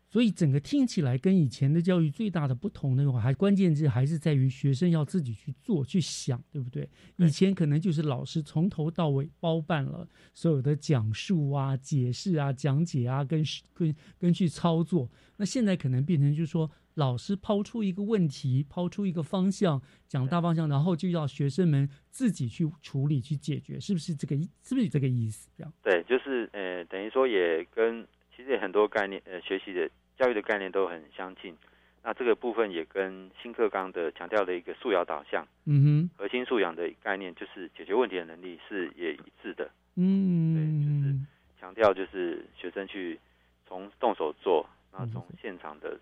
[0.07, 6.89] 所以整个听起来跟以前的教育最大的不同的话，还关键字还是在于学生要自己去做、去想，对不对？
[7.17, 13.43] 以前可能就是老师从头到尾包办了所有的讲述啊、解释啊、讲解啊，跟
[13.73, 15.09] 跟跟去操作。
[15.37, 24.49] 那现在可能变成就是说，老师抛出一个问题，抛出一个方向，讲大方向，然后就要学生们自己去处理、去解决，是不是这个意？
[24.63, 25.49] 是不是这个意思？
[25.57, 25.73] 这样？
[25.83, 29.89] 对，就是呃，等于说也跟其实很多概念呃学习的。
[30.17, 31.53] 教育的概念都很相近，
[32.01, 41.15] 那这个部分也跟新课纲的强调的一个素养导向，嗯哼，核心素养的概念就是解决问题的能力是也一致的，嗯，对，就是
[41.59, 43.19] 强调就是学生去
[43.67, 45.99] 从动手做，那从现场的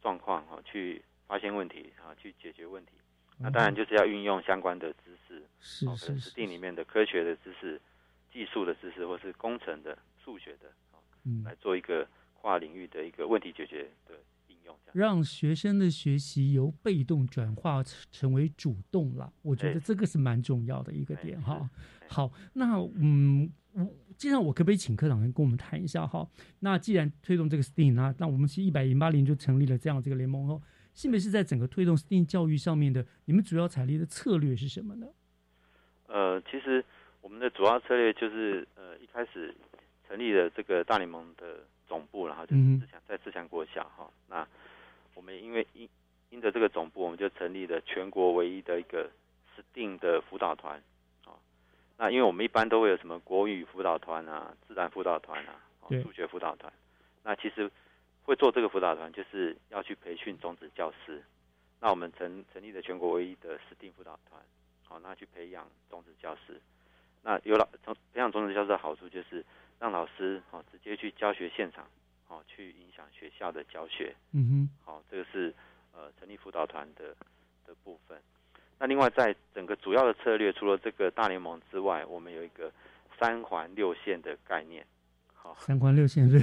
[0.00, 2.92] 状况哈去发现问题啊，去解决问题，
[3.36, 7.80] 那当然就是要运用相关的知识，是是是，地里面的科学的知识、
[8.32, 10.85] 技术的知识，或是工程的、数学的啊，
[11.44, 12.06] 来做一个。
[12.38, 14.14] 跨领域的一个问题解决的
[14.46, 19.32] 应用，让学生的学习由被动转化成为主动了。
[19.42, 21.68] 我觉得这个是蛮重要的一个点哈。
[22.08, 23.84] 好，那嗯，我
[24.16, 26.24] 既然我可不可以请科长跟跟我们谈一下哈？
[26.60, 30.62] 那既然推动这个 STEAM 那那我们是一百零八年就成立了这样这个联盟后，
[30.94, 35.08] 新北市在整个推动 STEAM 教育上面的，你们主要采立的策略是什么呢？
[36.06, 36.84] 呃，其实
[37.20, 39.52] 我们的主要策略就是呃，一开始
[40.08, 41.64] 成立了这个大联盟的。
[41.88, 44.10] 总部，然后就是自强在自强国小哈。
[44.28, 44.44] 那
[45.14, 45.88] 我们因为因
[46.30, 49.08] 因着这个总部，我们就成立了全国唯一的一个
[49.54, 50.82] STEAM 的辅导团
[51.24, 51.38] 啊。
[51.96, 55.62] 那因为我们一般都会有什么国语辅导团啊、自然辅导团啊、
[56.02, 56.72] 数学辅导团。
[57.22, 57.70] 那其实
[58.24, 61.22] 会做这个辅导团，就是要去培训种子教师。
[61.78, 64.42] 那我们成成立了全国唯一的 STEAM 辅导团，
[64.82, 66.60] 好，那去培养种子教师。
[67.22, 69.44] 那有了从培养种子教师的好处就是。
[69.78, 71.86] 让老师哦直接去教学现场，
[72.28, 74.14] 哦去影响学校的教学。
[74.32, 75.54] 嗯哼，好，这个是
[75.92, 77.14] 呃成立辅导团的
[77.66, 78.18] 的部分。
[78.78, 82.72] 那另外在整个主要的策略，除了这个大联盟之外，我们有一个
[83.18, 84.86] 三环六线的概念。
[85.34, 86.40] 好，三环六线是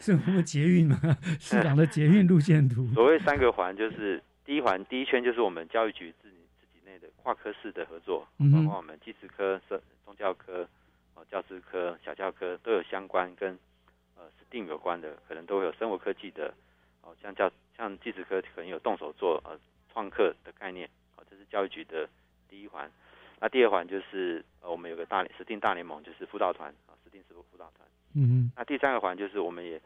[0.00, 0.96] 是我们捷运嘛，
[1.40, 2.86] 市长的捷运路线图。
[2.94, 10.68] 所谓三个环，就是第一环第一圈就是我们教育局自己自己内的跨科室的合作，包括我们技职科、社宗教科。
[11.16, 13.58] 哦，教师科、小教科都有相关跟
[14.16, 16.52] 呃 STEAM 有关的，可能都会有生活科技的，
[17.00, 19.58] 哦，像教像技职科可能有动手做呃
[19.90, 20.86] 创客的概念，
[21.16, 22.06] 哦，这是教育局的
[22.50, 22.90] 第一环。
[23.40, 27.88] 那第二环就是呃我们有个大 STEAM 大联盟，就是辅导团啊，STEAM 师傅辅导团。
[28.14, 29.80] 嗯那第三个环就是我们也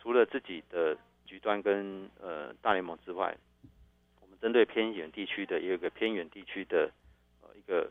[0.00, 3.36] 除了自己的局端跟呃大联盟之外，
[4.22, 6.90] 我们针对偏远地区的也有个偏远地区的
[7.42, 7.90] 呃一个。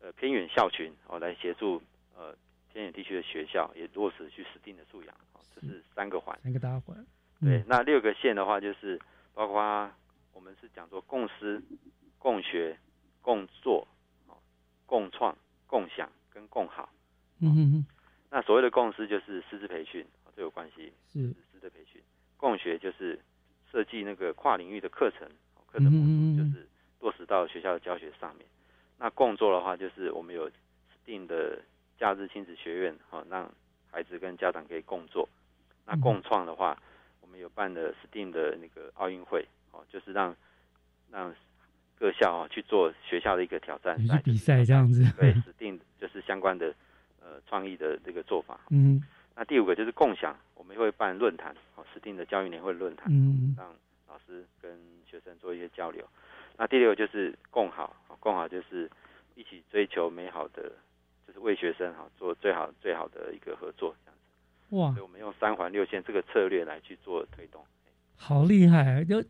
[0.00, 1.82] 呃，偏远校群哦，来协助
[2.16, 2.34] 呃
[2.72, 7.04] 偏远地区的学校也落实去实定的素养，哦，这是三个环，三个大环。
[7.40, 9.00] 对，那六个线的话，就是
[9.34, 9.90] 包括
[10.32, 11.62] 我们是讲说共思、
[12.18, 12.76] 共学、
[13.22, 13.86] 共做、
[14.26, 14.36] 哦、
[14.86, 15.36] 共创、
[15.66, 16.88] 共享跟共好。
[17.40, 17.86] 嗯哼哼。
[18.30, 20.04] 那所谓的共思就是师资培训，
[20.36, 20.92] 这有关系。
[21.12, 22.02] 是师资培训。
[22.36, 23.18] 共学就是
[23.70, 25.28] 设计那个跨领域的课程，
[25.66, 26.68] 课程模组就是
[27.00, 28.46] 落实到学校的教学上面。
[28.98, 30.50] 那共作的话，就是我们有
[31.04, 31.60] 定的
[31.98, 33.50] 假日亲子学院，好让
[33.90, 35.28] 孩子跟家长可以共作。
[35.86, 36.76] 那共创的话，
[37.20, 40.34] 我们有办的定的那个奥运会，哦，就是让
[41.10, 41.34] 让
[41.98, 45.04] 各校啊去做学校的一个挑战赛比赛这样子。
[45.18, 46.74] 对， 定就是相关的
[47.22, 48.60] 呃创意的这个做法。
[48.70, 49.02] 嗯。
[49.34, 53.72] 那第五个就是共享，我们会办论坛，哦，定的教育年会论坛，嗯，让
[54.08, 54.76] 老师跟
[55.06, 56.04] 学生做一些交流。
[56.58, 58.90] 那第六个就是共好，共好就是
[59.36, 60.72] 一起追求美好的，
[61.26, 64.76] 就是为学生哈做最好最好的一个合作这样子。
[64.76, 64.90] 哇！
[64.90, 67.64] 所以我们用三环六线这个策略来去做推动。
[68.16, 69.22] 好厉害，就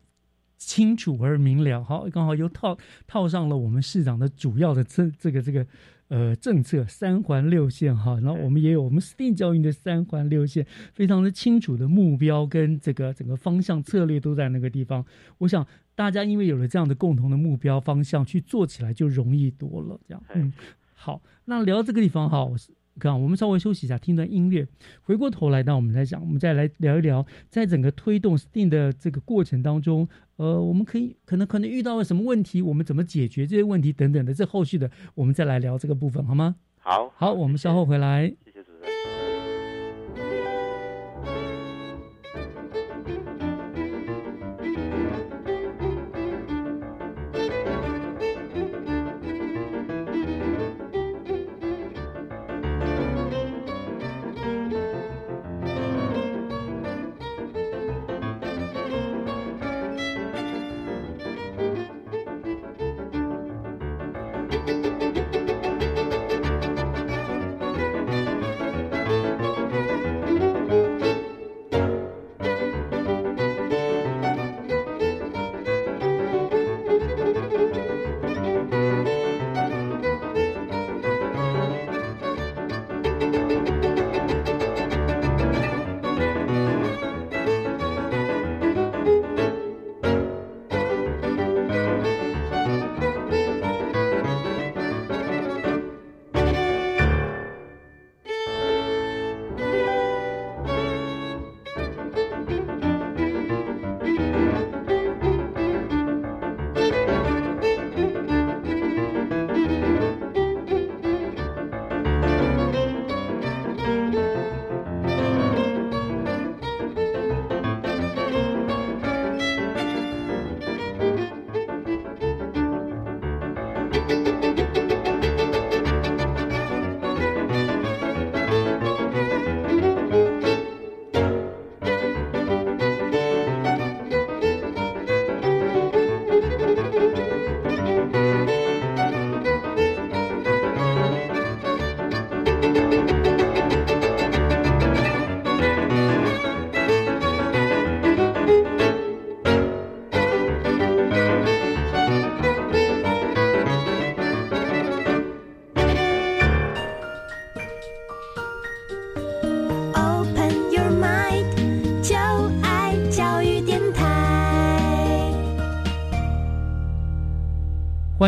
[0.57, 1.83] 清楚而明了。
[1.83, 2.75] 好，刚好又套
[3.05, 5.65] 套上了我们市长的主要的这这个这个。
[6.09, 15.05] 呃，政策三环六线哈，然后我们也有我们 STEAM 教育的三环六线，非常的清楚的目标跟这个整个方向策略都在那个地方。
[15.37, 15.63] 我想
[15.99, 19.99] 大家因为有了这样的共同的目标方向去做起来就容易多了。
[20.07, 20.53] 这样，嗯，
[20.93, 22.71] 好，那聊到这个地方哈，我是。
[22.97, 24.65] 刚，我们稍微休息一下，听段音乐。
[25.01, 36.55] 回过头来，那我们再讲，我们再来聊一聊，在整个推动 STEAM 的这个过程当中，呃，我们可以可能可能遇到了什么问题，我们怎么解决这些问题等等的，这后续的，我们再来聊这个部分，好吗？
[36.77, 38.33] 好，好，我们稍后回来。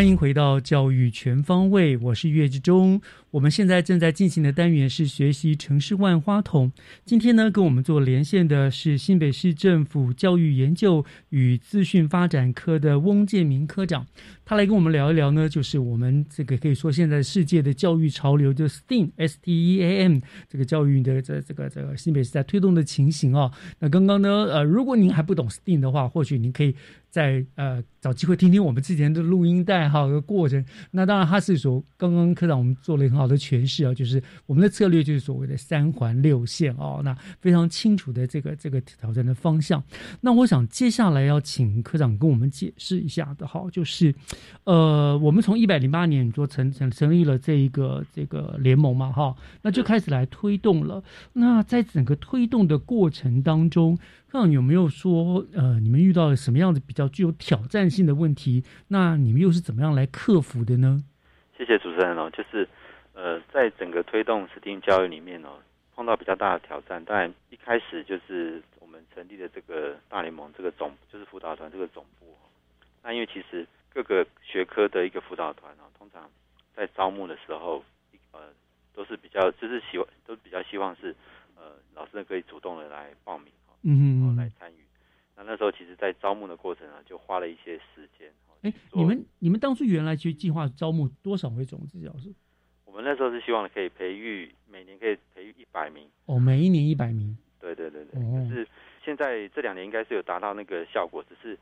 [0.02, 3.00] 欢迎回到教育全方位，我是岳志忠。
[3.30, 6.72] 我们现在正在进行的单元是学习城市万花筒。
[7.06, 14.08] 今天呢，跟我们做连线的是新北市政府教育研究与资讯发展科的翁建明科长。
[14.52, 23.50] 他来跟我们聊一聊呢，就是我们这个可以说现在世界的教育潮流，就 STEAM，S T E A M 这个教育的这这个这个新北市在推动的情形啊。
[23.80, 26.76] 那刚刚呢，呃，如果您还不懂 STEAM 的话，或许您可以
[27.10, 30.66] 在呃找机会听听我们之前的录音带哈个过程。
[30.92, 39.82] 那当然，他是说刚刚科长我们做了很好的诠释啊，就是我们的策略就是所谓的三环六线哦，那非常清楚的这个这个挑战的方向。
[40.20, 44.14] 那我想接下来要请科长跟我们解释一下的哈，就是。
[44.64, 51.04] 呃，我们从一百零八年做成成成立了这一个这个联盟嘛，哈，那就开始来推动了。
[51.34, 53.98] 那在整个推动的过程当中，
[54.30, 58.64] 看有没有说，呃，你们遇到了什么样的比较具有挑战性的问题？
[58.90, 61.04] 那你们又是怎么样来克服的呢？
[61.58, 62.68] 谢谢主持人哦，就是
[63.14, 65.58] 呃，在整个推动 STEAM 教育里面哦，
[65.96, 67.04] 碰到比较大的挑战。
[67.04, 72.28] 当然，一开始就是我们成立的这个大联盟这个总，就是辅导团这个总部。
[73.04, 73.66] 那因为其实。
[73.94, 76.30] 各个学科的一个辅导团哦，通常
[76.74, 77.84] 在招募的时候，
[78.32, 78.40] 呃，
[78.94, 81.14] 都是比较就是希望都比较希望是
[81.58, 84.76] 呃老师可以主动的来报名哦，嗯，来参与。
[85.36, 88.32] 那那时候其实，在招募的过程啊，就花了一些时间。
[88.62, 92.34] 哎，你们你们当初原来去计划招募多少位种子教师？
[92.86, 96.08] 我们那时候是希望可以培育每年可以培育一百名。
[96.28, 97.38] 哦，每一年一百名。
[97.60, 98.22] 对对对对。
[98.22, 98.66] 可是
[99.04, 101.58] 现在这两年应该是有达到那个效果，只是。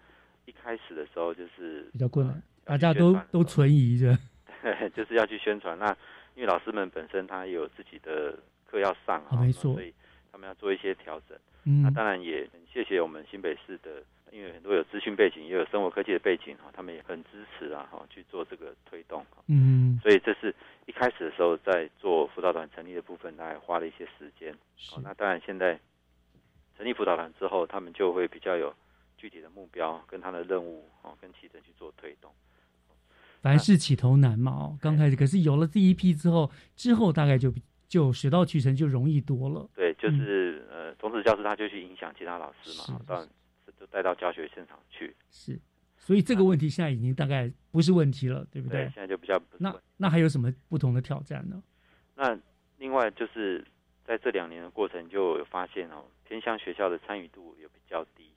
[0.60, 4.18] 一开始的时候就是比较困难，大家都都存疑着，
[4.94, 5.80] 就是要去宣传。
[5.80, 5.88] 那
[6.36, 8.38] 因为老师们本身他也有自己的
[8.70, 9.94] 课要上啊，没错，所以
[10.32, 11.38] 他们要做一些调整。
[11.64, 19.26] 嗯，那当然也很谢谢我们新北市的，因为很多有资讯背景，也有生活科技的背景哈，他们也很支持啊哈去做这个推动。
[19.48, 20.54] 嗯，所以这是
[20.88, 24.54] 一开始的时候在做辅导团成立的部分，大概花了一些时间。
[24.90, 25.80] 好，那当然现在
[26.78, 28.74] 成立辅导团之后，他们就会比较有。
[29.20, 32.32] 具体的目标跟他的任务哦，跟起程去做推动。
[33.42, 37.54] 凡事起头难嘛哦，刚开始可是有了第一批之后，之后大概就
[37.88, 39.70] 就水到渠成，就容易多了。
[39.76, 43.28] 对，就是呃，种子教师他就去影响其他老师嘛，当然
[43.78, 45.14] 就带到教学现场去。
[45.30, 45.60] 是，
[45.98, 48.84] 所以这个问题现在已经大概不是问题了，对不对？
[48.94, 51.62] 现在就比较那那还有什么不同的挑战呢？
[52.16, 52.38] 那
[52.78, 53.66] 另外就是
[54.06, 58.30] 在这两年的过程，就有发现哦，偏向学校的参与度也比较低。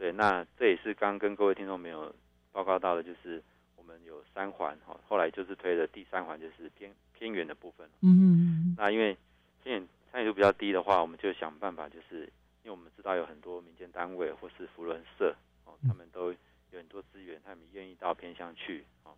[0.00, 2.10] 对，那这也是刚跟各位听众朋友
[2.52, 3.42] 报告到的，就是
[3.76, 7.86] 我们有三环哈，后来就是推的第三环，就是偏偏远的部分。
[8.00, 9.14] 嗯嗯，那因为
[9.62, 12.20] 偏远参与度比较低的话，我们就想办法，就是
[12.62, 15.36] 因为我们知道有很多民间单位或是福伦社
[15.66, 19.12] 哦，他们都有很多资源，他们愿意到偏乡去哦。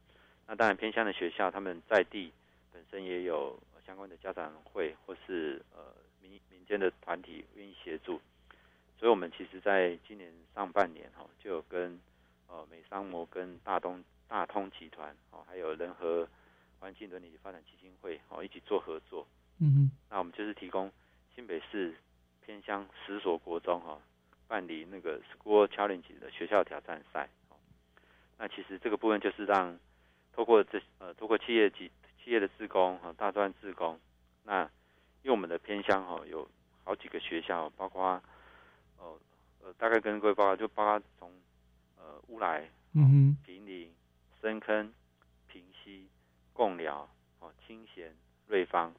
[0.48, 2.32] 那当然偏乡的学校，他们在地
[2.72, 3.56] 本身也有
[3.86, 8.20] 相关的家长会或是呃民民间的团体愿意协助。
[9.02, 11.98] 所以，我们其实在今年上半年哈，就有跟
[12.46, 16.28] 呃美商摩跟大东大通集团哦，还有人和
[16.78, 19.26] 环境伦理发展基金会哦一起做合作。
[19.58, 19.90] 嗯哼。
[20.08, 20.88] 那我们就是提供
[21.34, 21.92] 新北市
[22.46, 23.98] 偏乡十所国中哈
[24.46, 27.28] 办理那个 School Challenge 的学校挑战赛。
[28.38, 29.76] 那其实这个部分就是让
[30.32, 31.90] 透过这呃透过企业级
[32.22, 33.98] 企业的职工和大专职工，
[34.44, 34.62] 那
[35.24, 36.48] 因为我们的偏乡哈有
[36.84, 38.22] 好几个学校，包括呃
[39.62, 41.30] 呃大概跟各位报告，就包括从
[41.96, 43.90] 呃乌来、嗯平林、
[44.40, 44.92] 深坑、
[45.46, 46.06] 平溪、
[46.52, 47.08] 贡寮、
[47.40, 48.12] 哦清贤、
[48.46, 48.92] 瑞芳、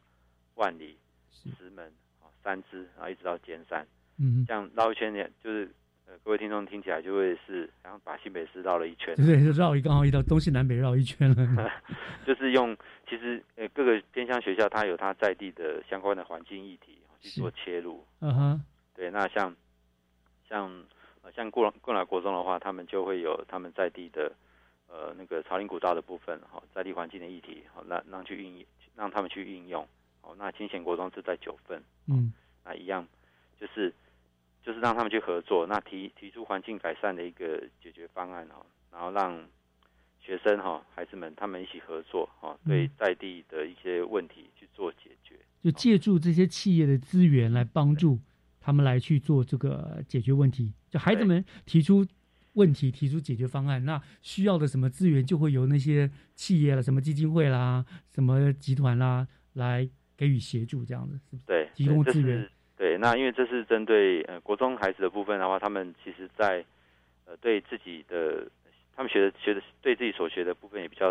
[0.55, 0.97] 万里、
[1.31, 1.85] 石门、
[2.21, 3.85] 哦三支，然后一直到尖山，
[4.17, 5.69] 嗯，这样绕一圈呢，就是
[6.07, 11.71] 呃各位听众听起来就会是，然后把新北市绕了一圈，对就，绕一刚好一到东西南北绕一圈了，
[12.25, 12.75] 就是用
[13.09, 19.55] 其实呃各个偏乡学校它有它在地的相关的环境议题去做切入，嗯哼，对，那像
[20.53, 20.69] 像
[21.23, 24.31] 呃像过过来国中的话，他们就会有他们在地的
[24.87, 28.63] 呃那个朝林古道的部分，哈、在地环境的议题，好、让让去运
[28.95, 29.87] 让他们去运用，
[30.21, 32.31] 哦，那清贤国中是在九份，嗯，
[32.63, 33.07] 那一样
[33.59, 33.91] 就是
[34.61, 39.43] 就是让他们去合作，那提提出环境改善的一个解决方案哦、然后让
[40.21, 45.35] 学生哈、孩子们他们一起合作哈、对在地的一些问题去做解决。
[45.63, 48.19] 就借助这些企业的资源来帮助
[48.63, 50.71] 他们来去做这个解决问题。
[50.89, 52.05] 就孩子们提出
[52.53, 61.43] 问题，提出解决方案，那需要的什么资源就会由那些企业了、什么基金会啦、什么集团啦来给予协助，这样子是不是？
[61.45, 62.49] 对，提供对资源。。
[62.77, 66.63] 对，那因为这是针对呃国中孩子的部分的话，他们其实在
[67.25, 68.47] 呃对自己的
[68.95, 71.09] 他们学的学的对自己所学的部分也比较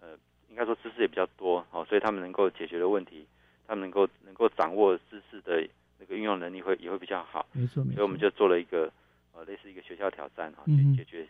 [0.00, 0.08] 呃
[0.50, 3.26] 应该说知识也比较多哦，所以他们能够解决的问题，
[3.66, 5.66] 他们能够能够掌握知识的
[5.98, 7.46] 那个运用能力会也会比较好。
[7.52, 8.90] 没错没错所以我们就做了一个
[9.34, 11.26] 呃类似一个学校挑战哈，嗯去解决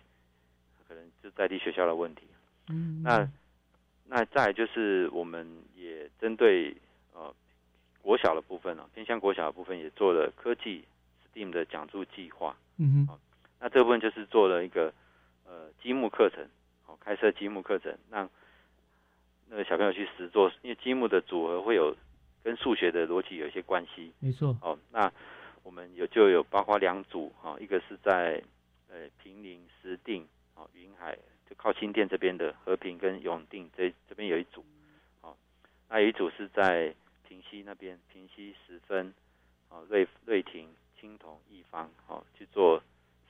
[0.86, 2.22] 可能就在地学校的问题。
[2.68, 3.30] 嗯，那
[4.04, 5.46] 那再就是我们
[5.76, 6.74] 也针对
[7.12, 7.34] 呃
[8.00, 10.84] 国小的部分呢、偏向国小的部分也做了科技
[11.34, 12.56] STEAM 的讲座计划。
[12.76, 13.18] 嗯哼，
[13.60, 14.92] 那这部分就是做了一个
[15.46, 16.46] 呃积木课程，
[16.86, 18.28] 哦，开设积木课程，让
[19.50, 21.94] 那个小朋友去实做，因为积木的组合会有
[22.42, 24.12] 跟数学的逻辑有一些关系。
[24.20, 24.56] 没错。
[24.62, 25.12] 哦，那
[25.62, 28.42] 我们有就有包括两组哈、哦，一个是在
[28.88, 31.16] 呃平林、石定、哦云海，
[31.48, 34.64] 就靠新店这边的和平跟永定这这边有一组，
[35.20, 35.36] 哦，
[35.88, 36.94] 那有一组是在
[37.28, 39.12] 平西那边，平西十分，
[39.68, 40.68] 哦瑞瑞亭、
[40.98, 42.78] 青铜、一方，哦去做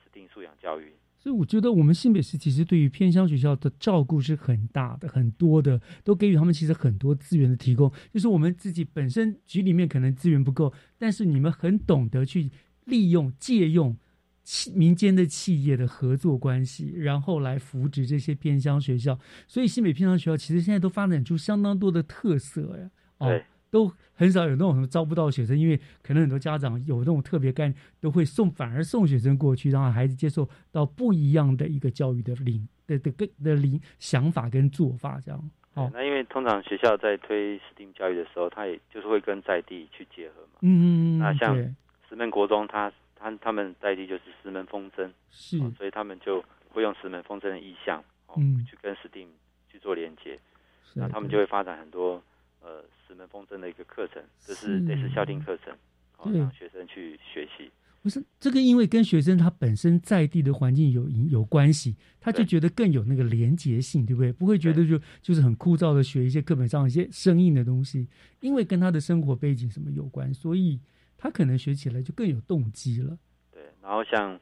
[0.03, 0.93] 指定素养教育。
[1.21, 7.91] 所以我觉得我们新北市其实对于偏乡学校的照顾是很大的、很多的，都给予他们其实很多资源的提供。
[8.13, 12.49] 就是我们自己本身局里面可能资源不够，但是你们很懂得去
[12.85, 13.97] 利用、借用
[14.43, 19.19] 企民间的企业的合作关系，然后来扶植这些偏乡学校。
[19.45, 22.89] 所以新北偏乡学校其实现在都发展出相当多的特色呀。
[23.17, 23.43] 哦对。
[23.71, 35.51] 都很少有那种什么招不到学生，因为可能很多家长有那种特别概念，都会送反而送学生过去，让孩子接受到不一样的一个教育的领的的的的领想法跟做法，这样。
[35.75, 40.59] 哦，那因为通常学校在推 STEAM 教育的时候，他也就是会跟在地去结合嘛。
[40.61, 40.85] 嗯嗯
[41.17, 41.19] 嗯。
[41.19, 41.73] 那像对
[42.09, 49.27] 石门国中，他，他他们在地就是石门风筝，是哦所以他们就会用石门风筝的意象，哦，嗯去跟 STEAM
[49.71, 50.37] 去做连接，
[50.83, 52.21] 是那他们就会发展很多
[52.61, 55.73] 呃石门风筝的一个课程，这是类似校定课程，
[56.15, 57.71] 好，让学生去学习。
[58.01, 64.31] 不是这个，因为跟学生他本身在地的环境有有关系，他就觉得更有那个连结性，对不对？
[64.31, 68.07] 不会觉得就就是很枯燥的学一些课本上一些生硬的东西，
[68.39, 70.79] 因为跟他的生活背景什么有关，所以
[71.17, 73.17] 他可能学起来就更有动机了。
[73.51, 74.39] 对，然后像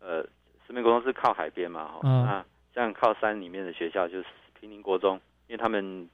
[0.00, 0.22] 呃
[0.66, 4.26] 石门国中是靠海边嘛，哈、像靠山里面的学校就是
[4.58, 6.08] 平林国中，因为他们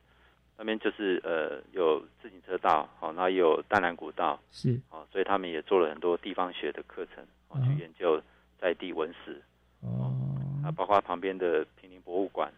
[0.59, 4.79] 那边就是呃有自行车道，好、然后也有淡蓝古道，是。
[4.91, 8.23] 哦，所以他们也做了很多地方学的课程，哦，啊去研究
[8.61, 9.43] 在地文史，
[9.81, 10.15] 哦，
[10.65, 12.53] 啊，包括旁边的平林博物馆，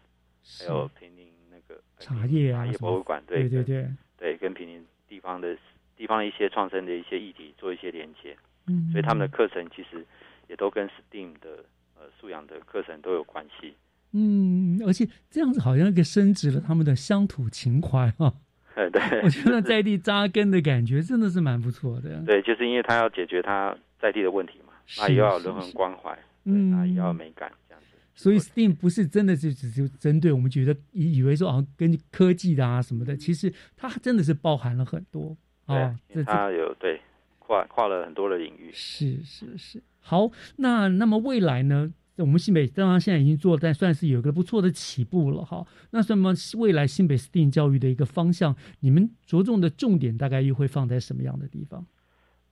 [0.59, 3.89] 还有平林那个茶叶啊茶叶博物馆，对对跟对，
[4.19, 5.57] 对，跟平林地方的
[5.97, 8.37] 地方一些创生的一些议题做一些连接，
[8.67, 8.91] 嗯。
[8.93, 10.05] 所以他们的课程其实
[10.49, 11.65] 也都跟 STEAM 的
[11.97, 13.75] 呃素养的课程都有关系。
[14.17, 18.33] 嗯，而且这样子好像一个升值了他们的乡土情怀哈、
[18.77, 22.23] 呃，对，我觉得在地扎根的感觉真的是蛮不错的。
[22.25, 27.99] 对，就是因为他要解决他在地的问题嘛，那也要人文关怀，嗯，那也要美感这样子。
[28.15, 35.37] 所以 STEAM 不是真的是只是针对我们觉得以以为说好像跟科技的啊什么的，其实它真的是包含了很多
[35.67, 35.99] 对，啊。
[36.11, 37.01] 因为他有对
[37.41, 38.71] 跨跨了很多的领域。
[38.73, 41.93] 是是是，好，那那么未来呢？
[42.19, 45.67] 我们新北当然现在已经做，但算是有一个不错的起步了哈。
[45.91, 51.85] 那什么未来新北 STEAM 教育的一个方向，你们着重的重点大概又会放在什么样的地方？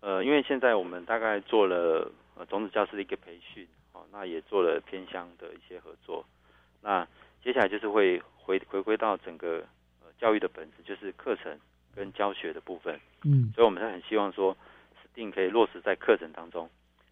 [0.01, 6.25] 呃，因为现在我们大概做了呃种子教师的一个培训，哦，那也做了偏乡的一些合作。
[6.83, 7.07] 那
[7.45, 9.65] 接下来就是会回回归到整个
[10.01, 11.57] 呃教育的本质，就是课程，
[11.95, 12.99] 跟教学的部分。
[13.23, 14.57] 嗯，所以我们是很希望说
[15.15, 16.69] ，STEAM 可以落实在课程当中，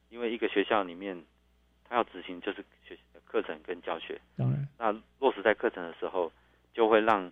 [0.09, 1.16] 因为一个学校里面，
[1.91, 4.18] 它要执行就是学课程跟教学。
[4.36, 6.32] 当然，那落实在课程的时候，
[6.72, 7.30] 就会让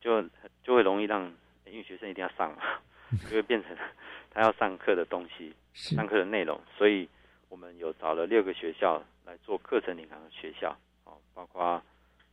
[0.00, 0.22] 就
[0.64, 1.22] 就会容易让，
[1.66, 2.62] 因为学生一定要上嘛，
[3.28, 3.76] 就会变成
[4.32, 6.58] 他要上课的东西，上课的内容。
[6.78, 7.06] 所以
[7.50, 10.74] 我们有找了六个学校来做课程领航的学校，
[11.04, 11.82] 哦，包括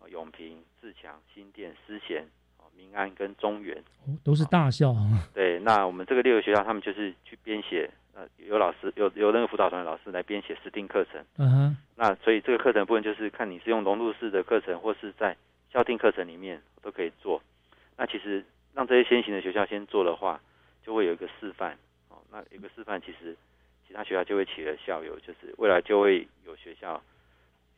[0.10, 2.26] 永平、自强、新店、思贤、
[2.58, 4.94] 哦民安跟中原，哦，都是大校。
[5.36, 11.24] 对，那我们这个六个学校，他们就是去编写，呃，有老师有有那个辅导团的老师来编写实定课程。
[11.38, 11.78] 嗯哼。
[11.96, 15.36] 那所以这个课程部分就是看你是用融入式的课程，或是在
[15.72, 17.42] 校定课程里面都可以做。
[17.98, 20.40] 那其实让这些先行的学校先做的话，
[20.86, 21.78] 就会有一个示范。
[22.10, 23.36] 哦，那有个示范，其实
[23.88, 27.02] 其他学校就会起了效尤，就是未来就会有学校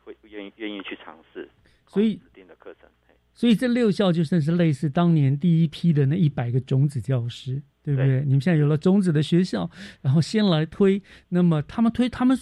[0.03, 1.47] 会愿意愿意去尝试。
[1.87, 2.89] 所以指定的课程。
[3.37, 8.23] 所以这六校就算是类似当年第一批的那一百个种子教师，对不对？
[8.25, 9.69] 你们现在有了种子的学校，
[10.01, 12.35] 然后先来推，那么他们推他们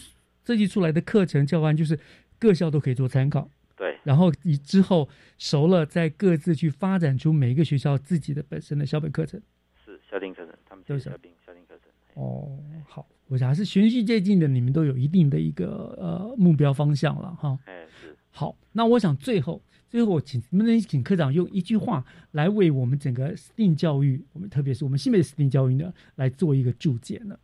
[0.46, 2.00] 设计出来的课程教案，就是
[2.39, 3.52] 各校都可以做参考。
[3.76, 9.41] 对，然后你之后熟了，再各自去发展出每一个学校自己的本身的校本课程。
[9.84, 12.24] 是校定课程，他们都是校定校定课程。
[12.24, 17.60] 哦，好，我想还是循序渐进的，你们都有一定的一个呃目标方向了哈。
[17.66, 18.16] 哎，是。
[18.32, 19.62] 好，那我想最后。
[19.94, 27.38] 最后，我请能不能请科长用一句话来为我们整个 STEAM 教育，我们特别是我们新北 STEAM 教育呢，来做一个注解呢？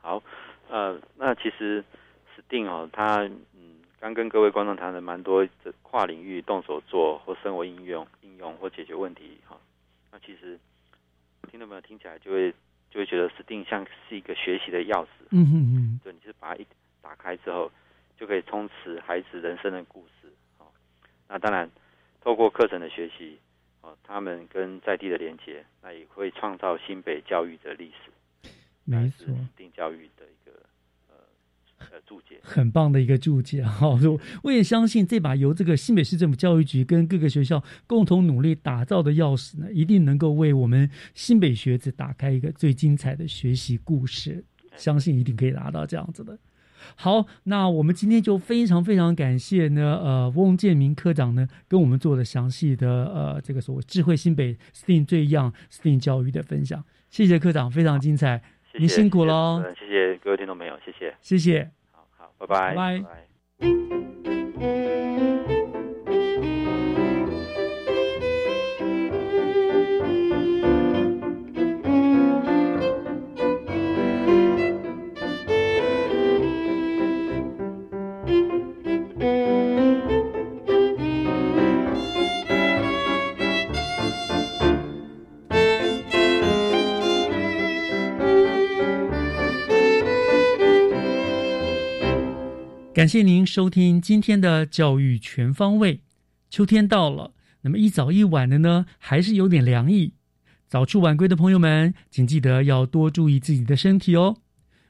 [0.00, 0.20] 好，
[0.68, 1.84] 呃，那其实
[2.50, 3.22] STEAM 哦，它
[3.54, 9.56] 嗯，刚跟各位观众谈了蛮多这跨领域动手做或生活应用、应用或解决问题哈。
[10.10, 10.58] 那其实
[11.48, 12.52] 听众朋友听起来就会
[12.90, 16.66] 就会觉得 STEAM 像是一个学习的钥匙，嗯嗯嗯，对，你是把它一
[17.00, 17.70] 打开之后，
[18.18, 20.17] 就可以充实孩子人生的故事。
[21.28, 21.70] 那当然，
[22.22, 23.38] 透过课程的学习，
[23.82, 28.50] 哦，他们跟在地的连接，那也会创造新北教育的历史。
[28.84, 29.26] 没错，
[29.56, 30.52] 定教育的一个
[31.08, 31.16] 呃
[31.92, 33.88] 呃注解，很棒的一个注解 哈。
[34.42, 44.42] 我也相信这把由这个新北市政府教育局跟各个学校共同努力打造的钥匙呢，一定能够为我们新北学子打开一个最精彩的学习故事。
[44.76, 46.38] 相信一定可以达到这样子的。
[46.96, 58.42] 好，那我们今天就非常非常感谢呢，呃，翁建明科长呢跟我们做了详细的呃这个所谓智慧新北 STEAM 最样 STEAM 教育的分享，谢谢科长，非常精彩，
[58.78, 65.37] 您辛苦喽，谢谢各位听众朋友，谢谢，谢谢，好好，拜拜，拜拜。
[92.98, 96.00] 感谢您收听今天的教育全方位。
[96.50, 100.14] 秋天到了，那么一早一晚的呢，还是有点凉意。
[100.66, 104.38] 早出晚归的朋友们，请记得要多注意自己的身体哦。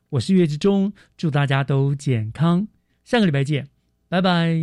[0.08, 2.68] 我是月之中，祝大家都健康。
[3.04, 3.68] 下个礼拜见，
[4.08, 4.58] 拜拜。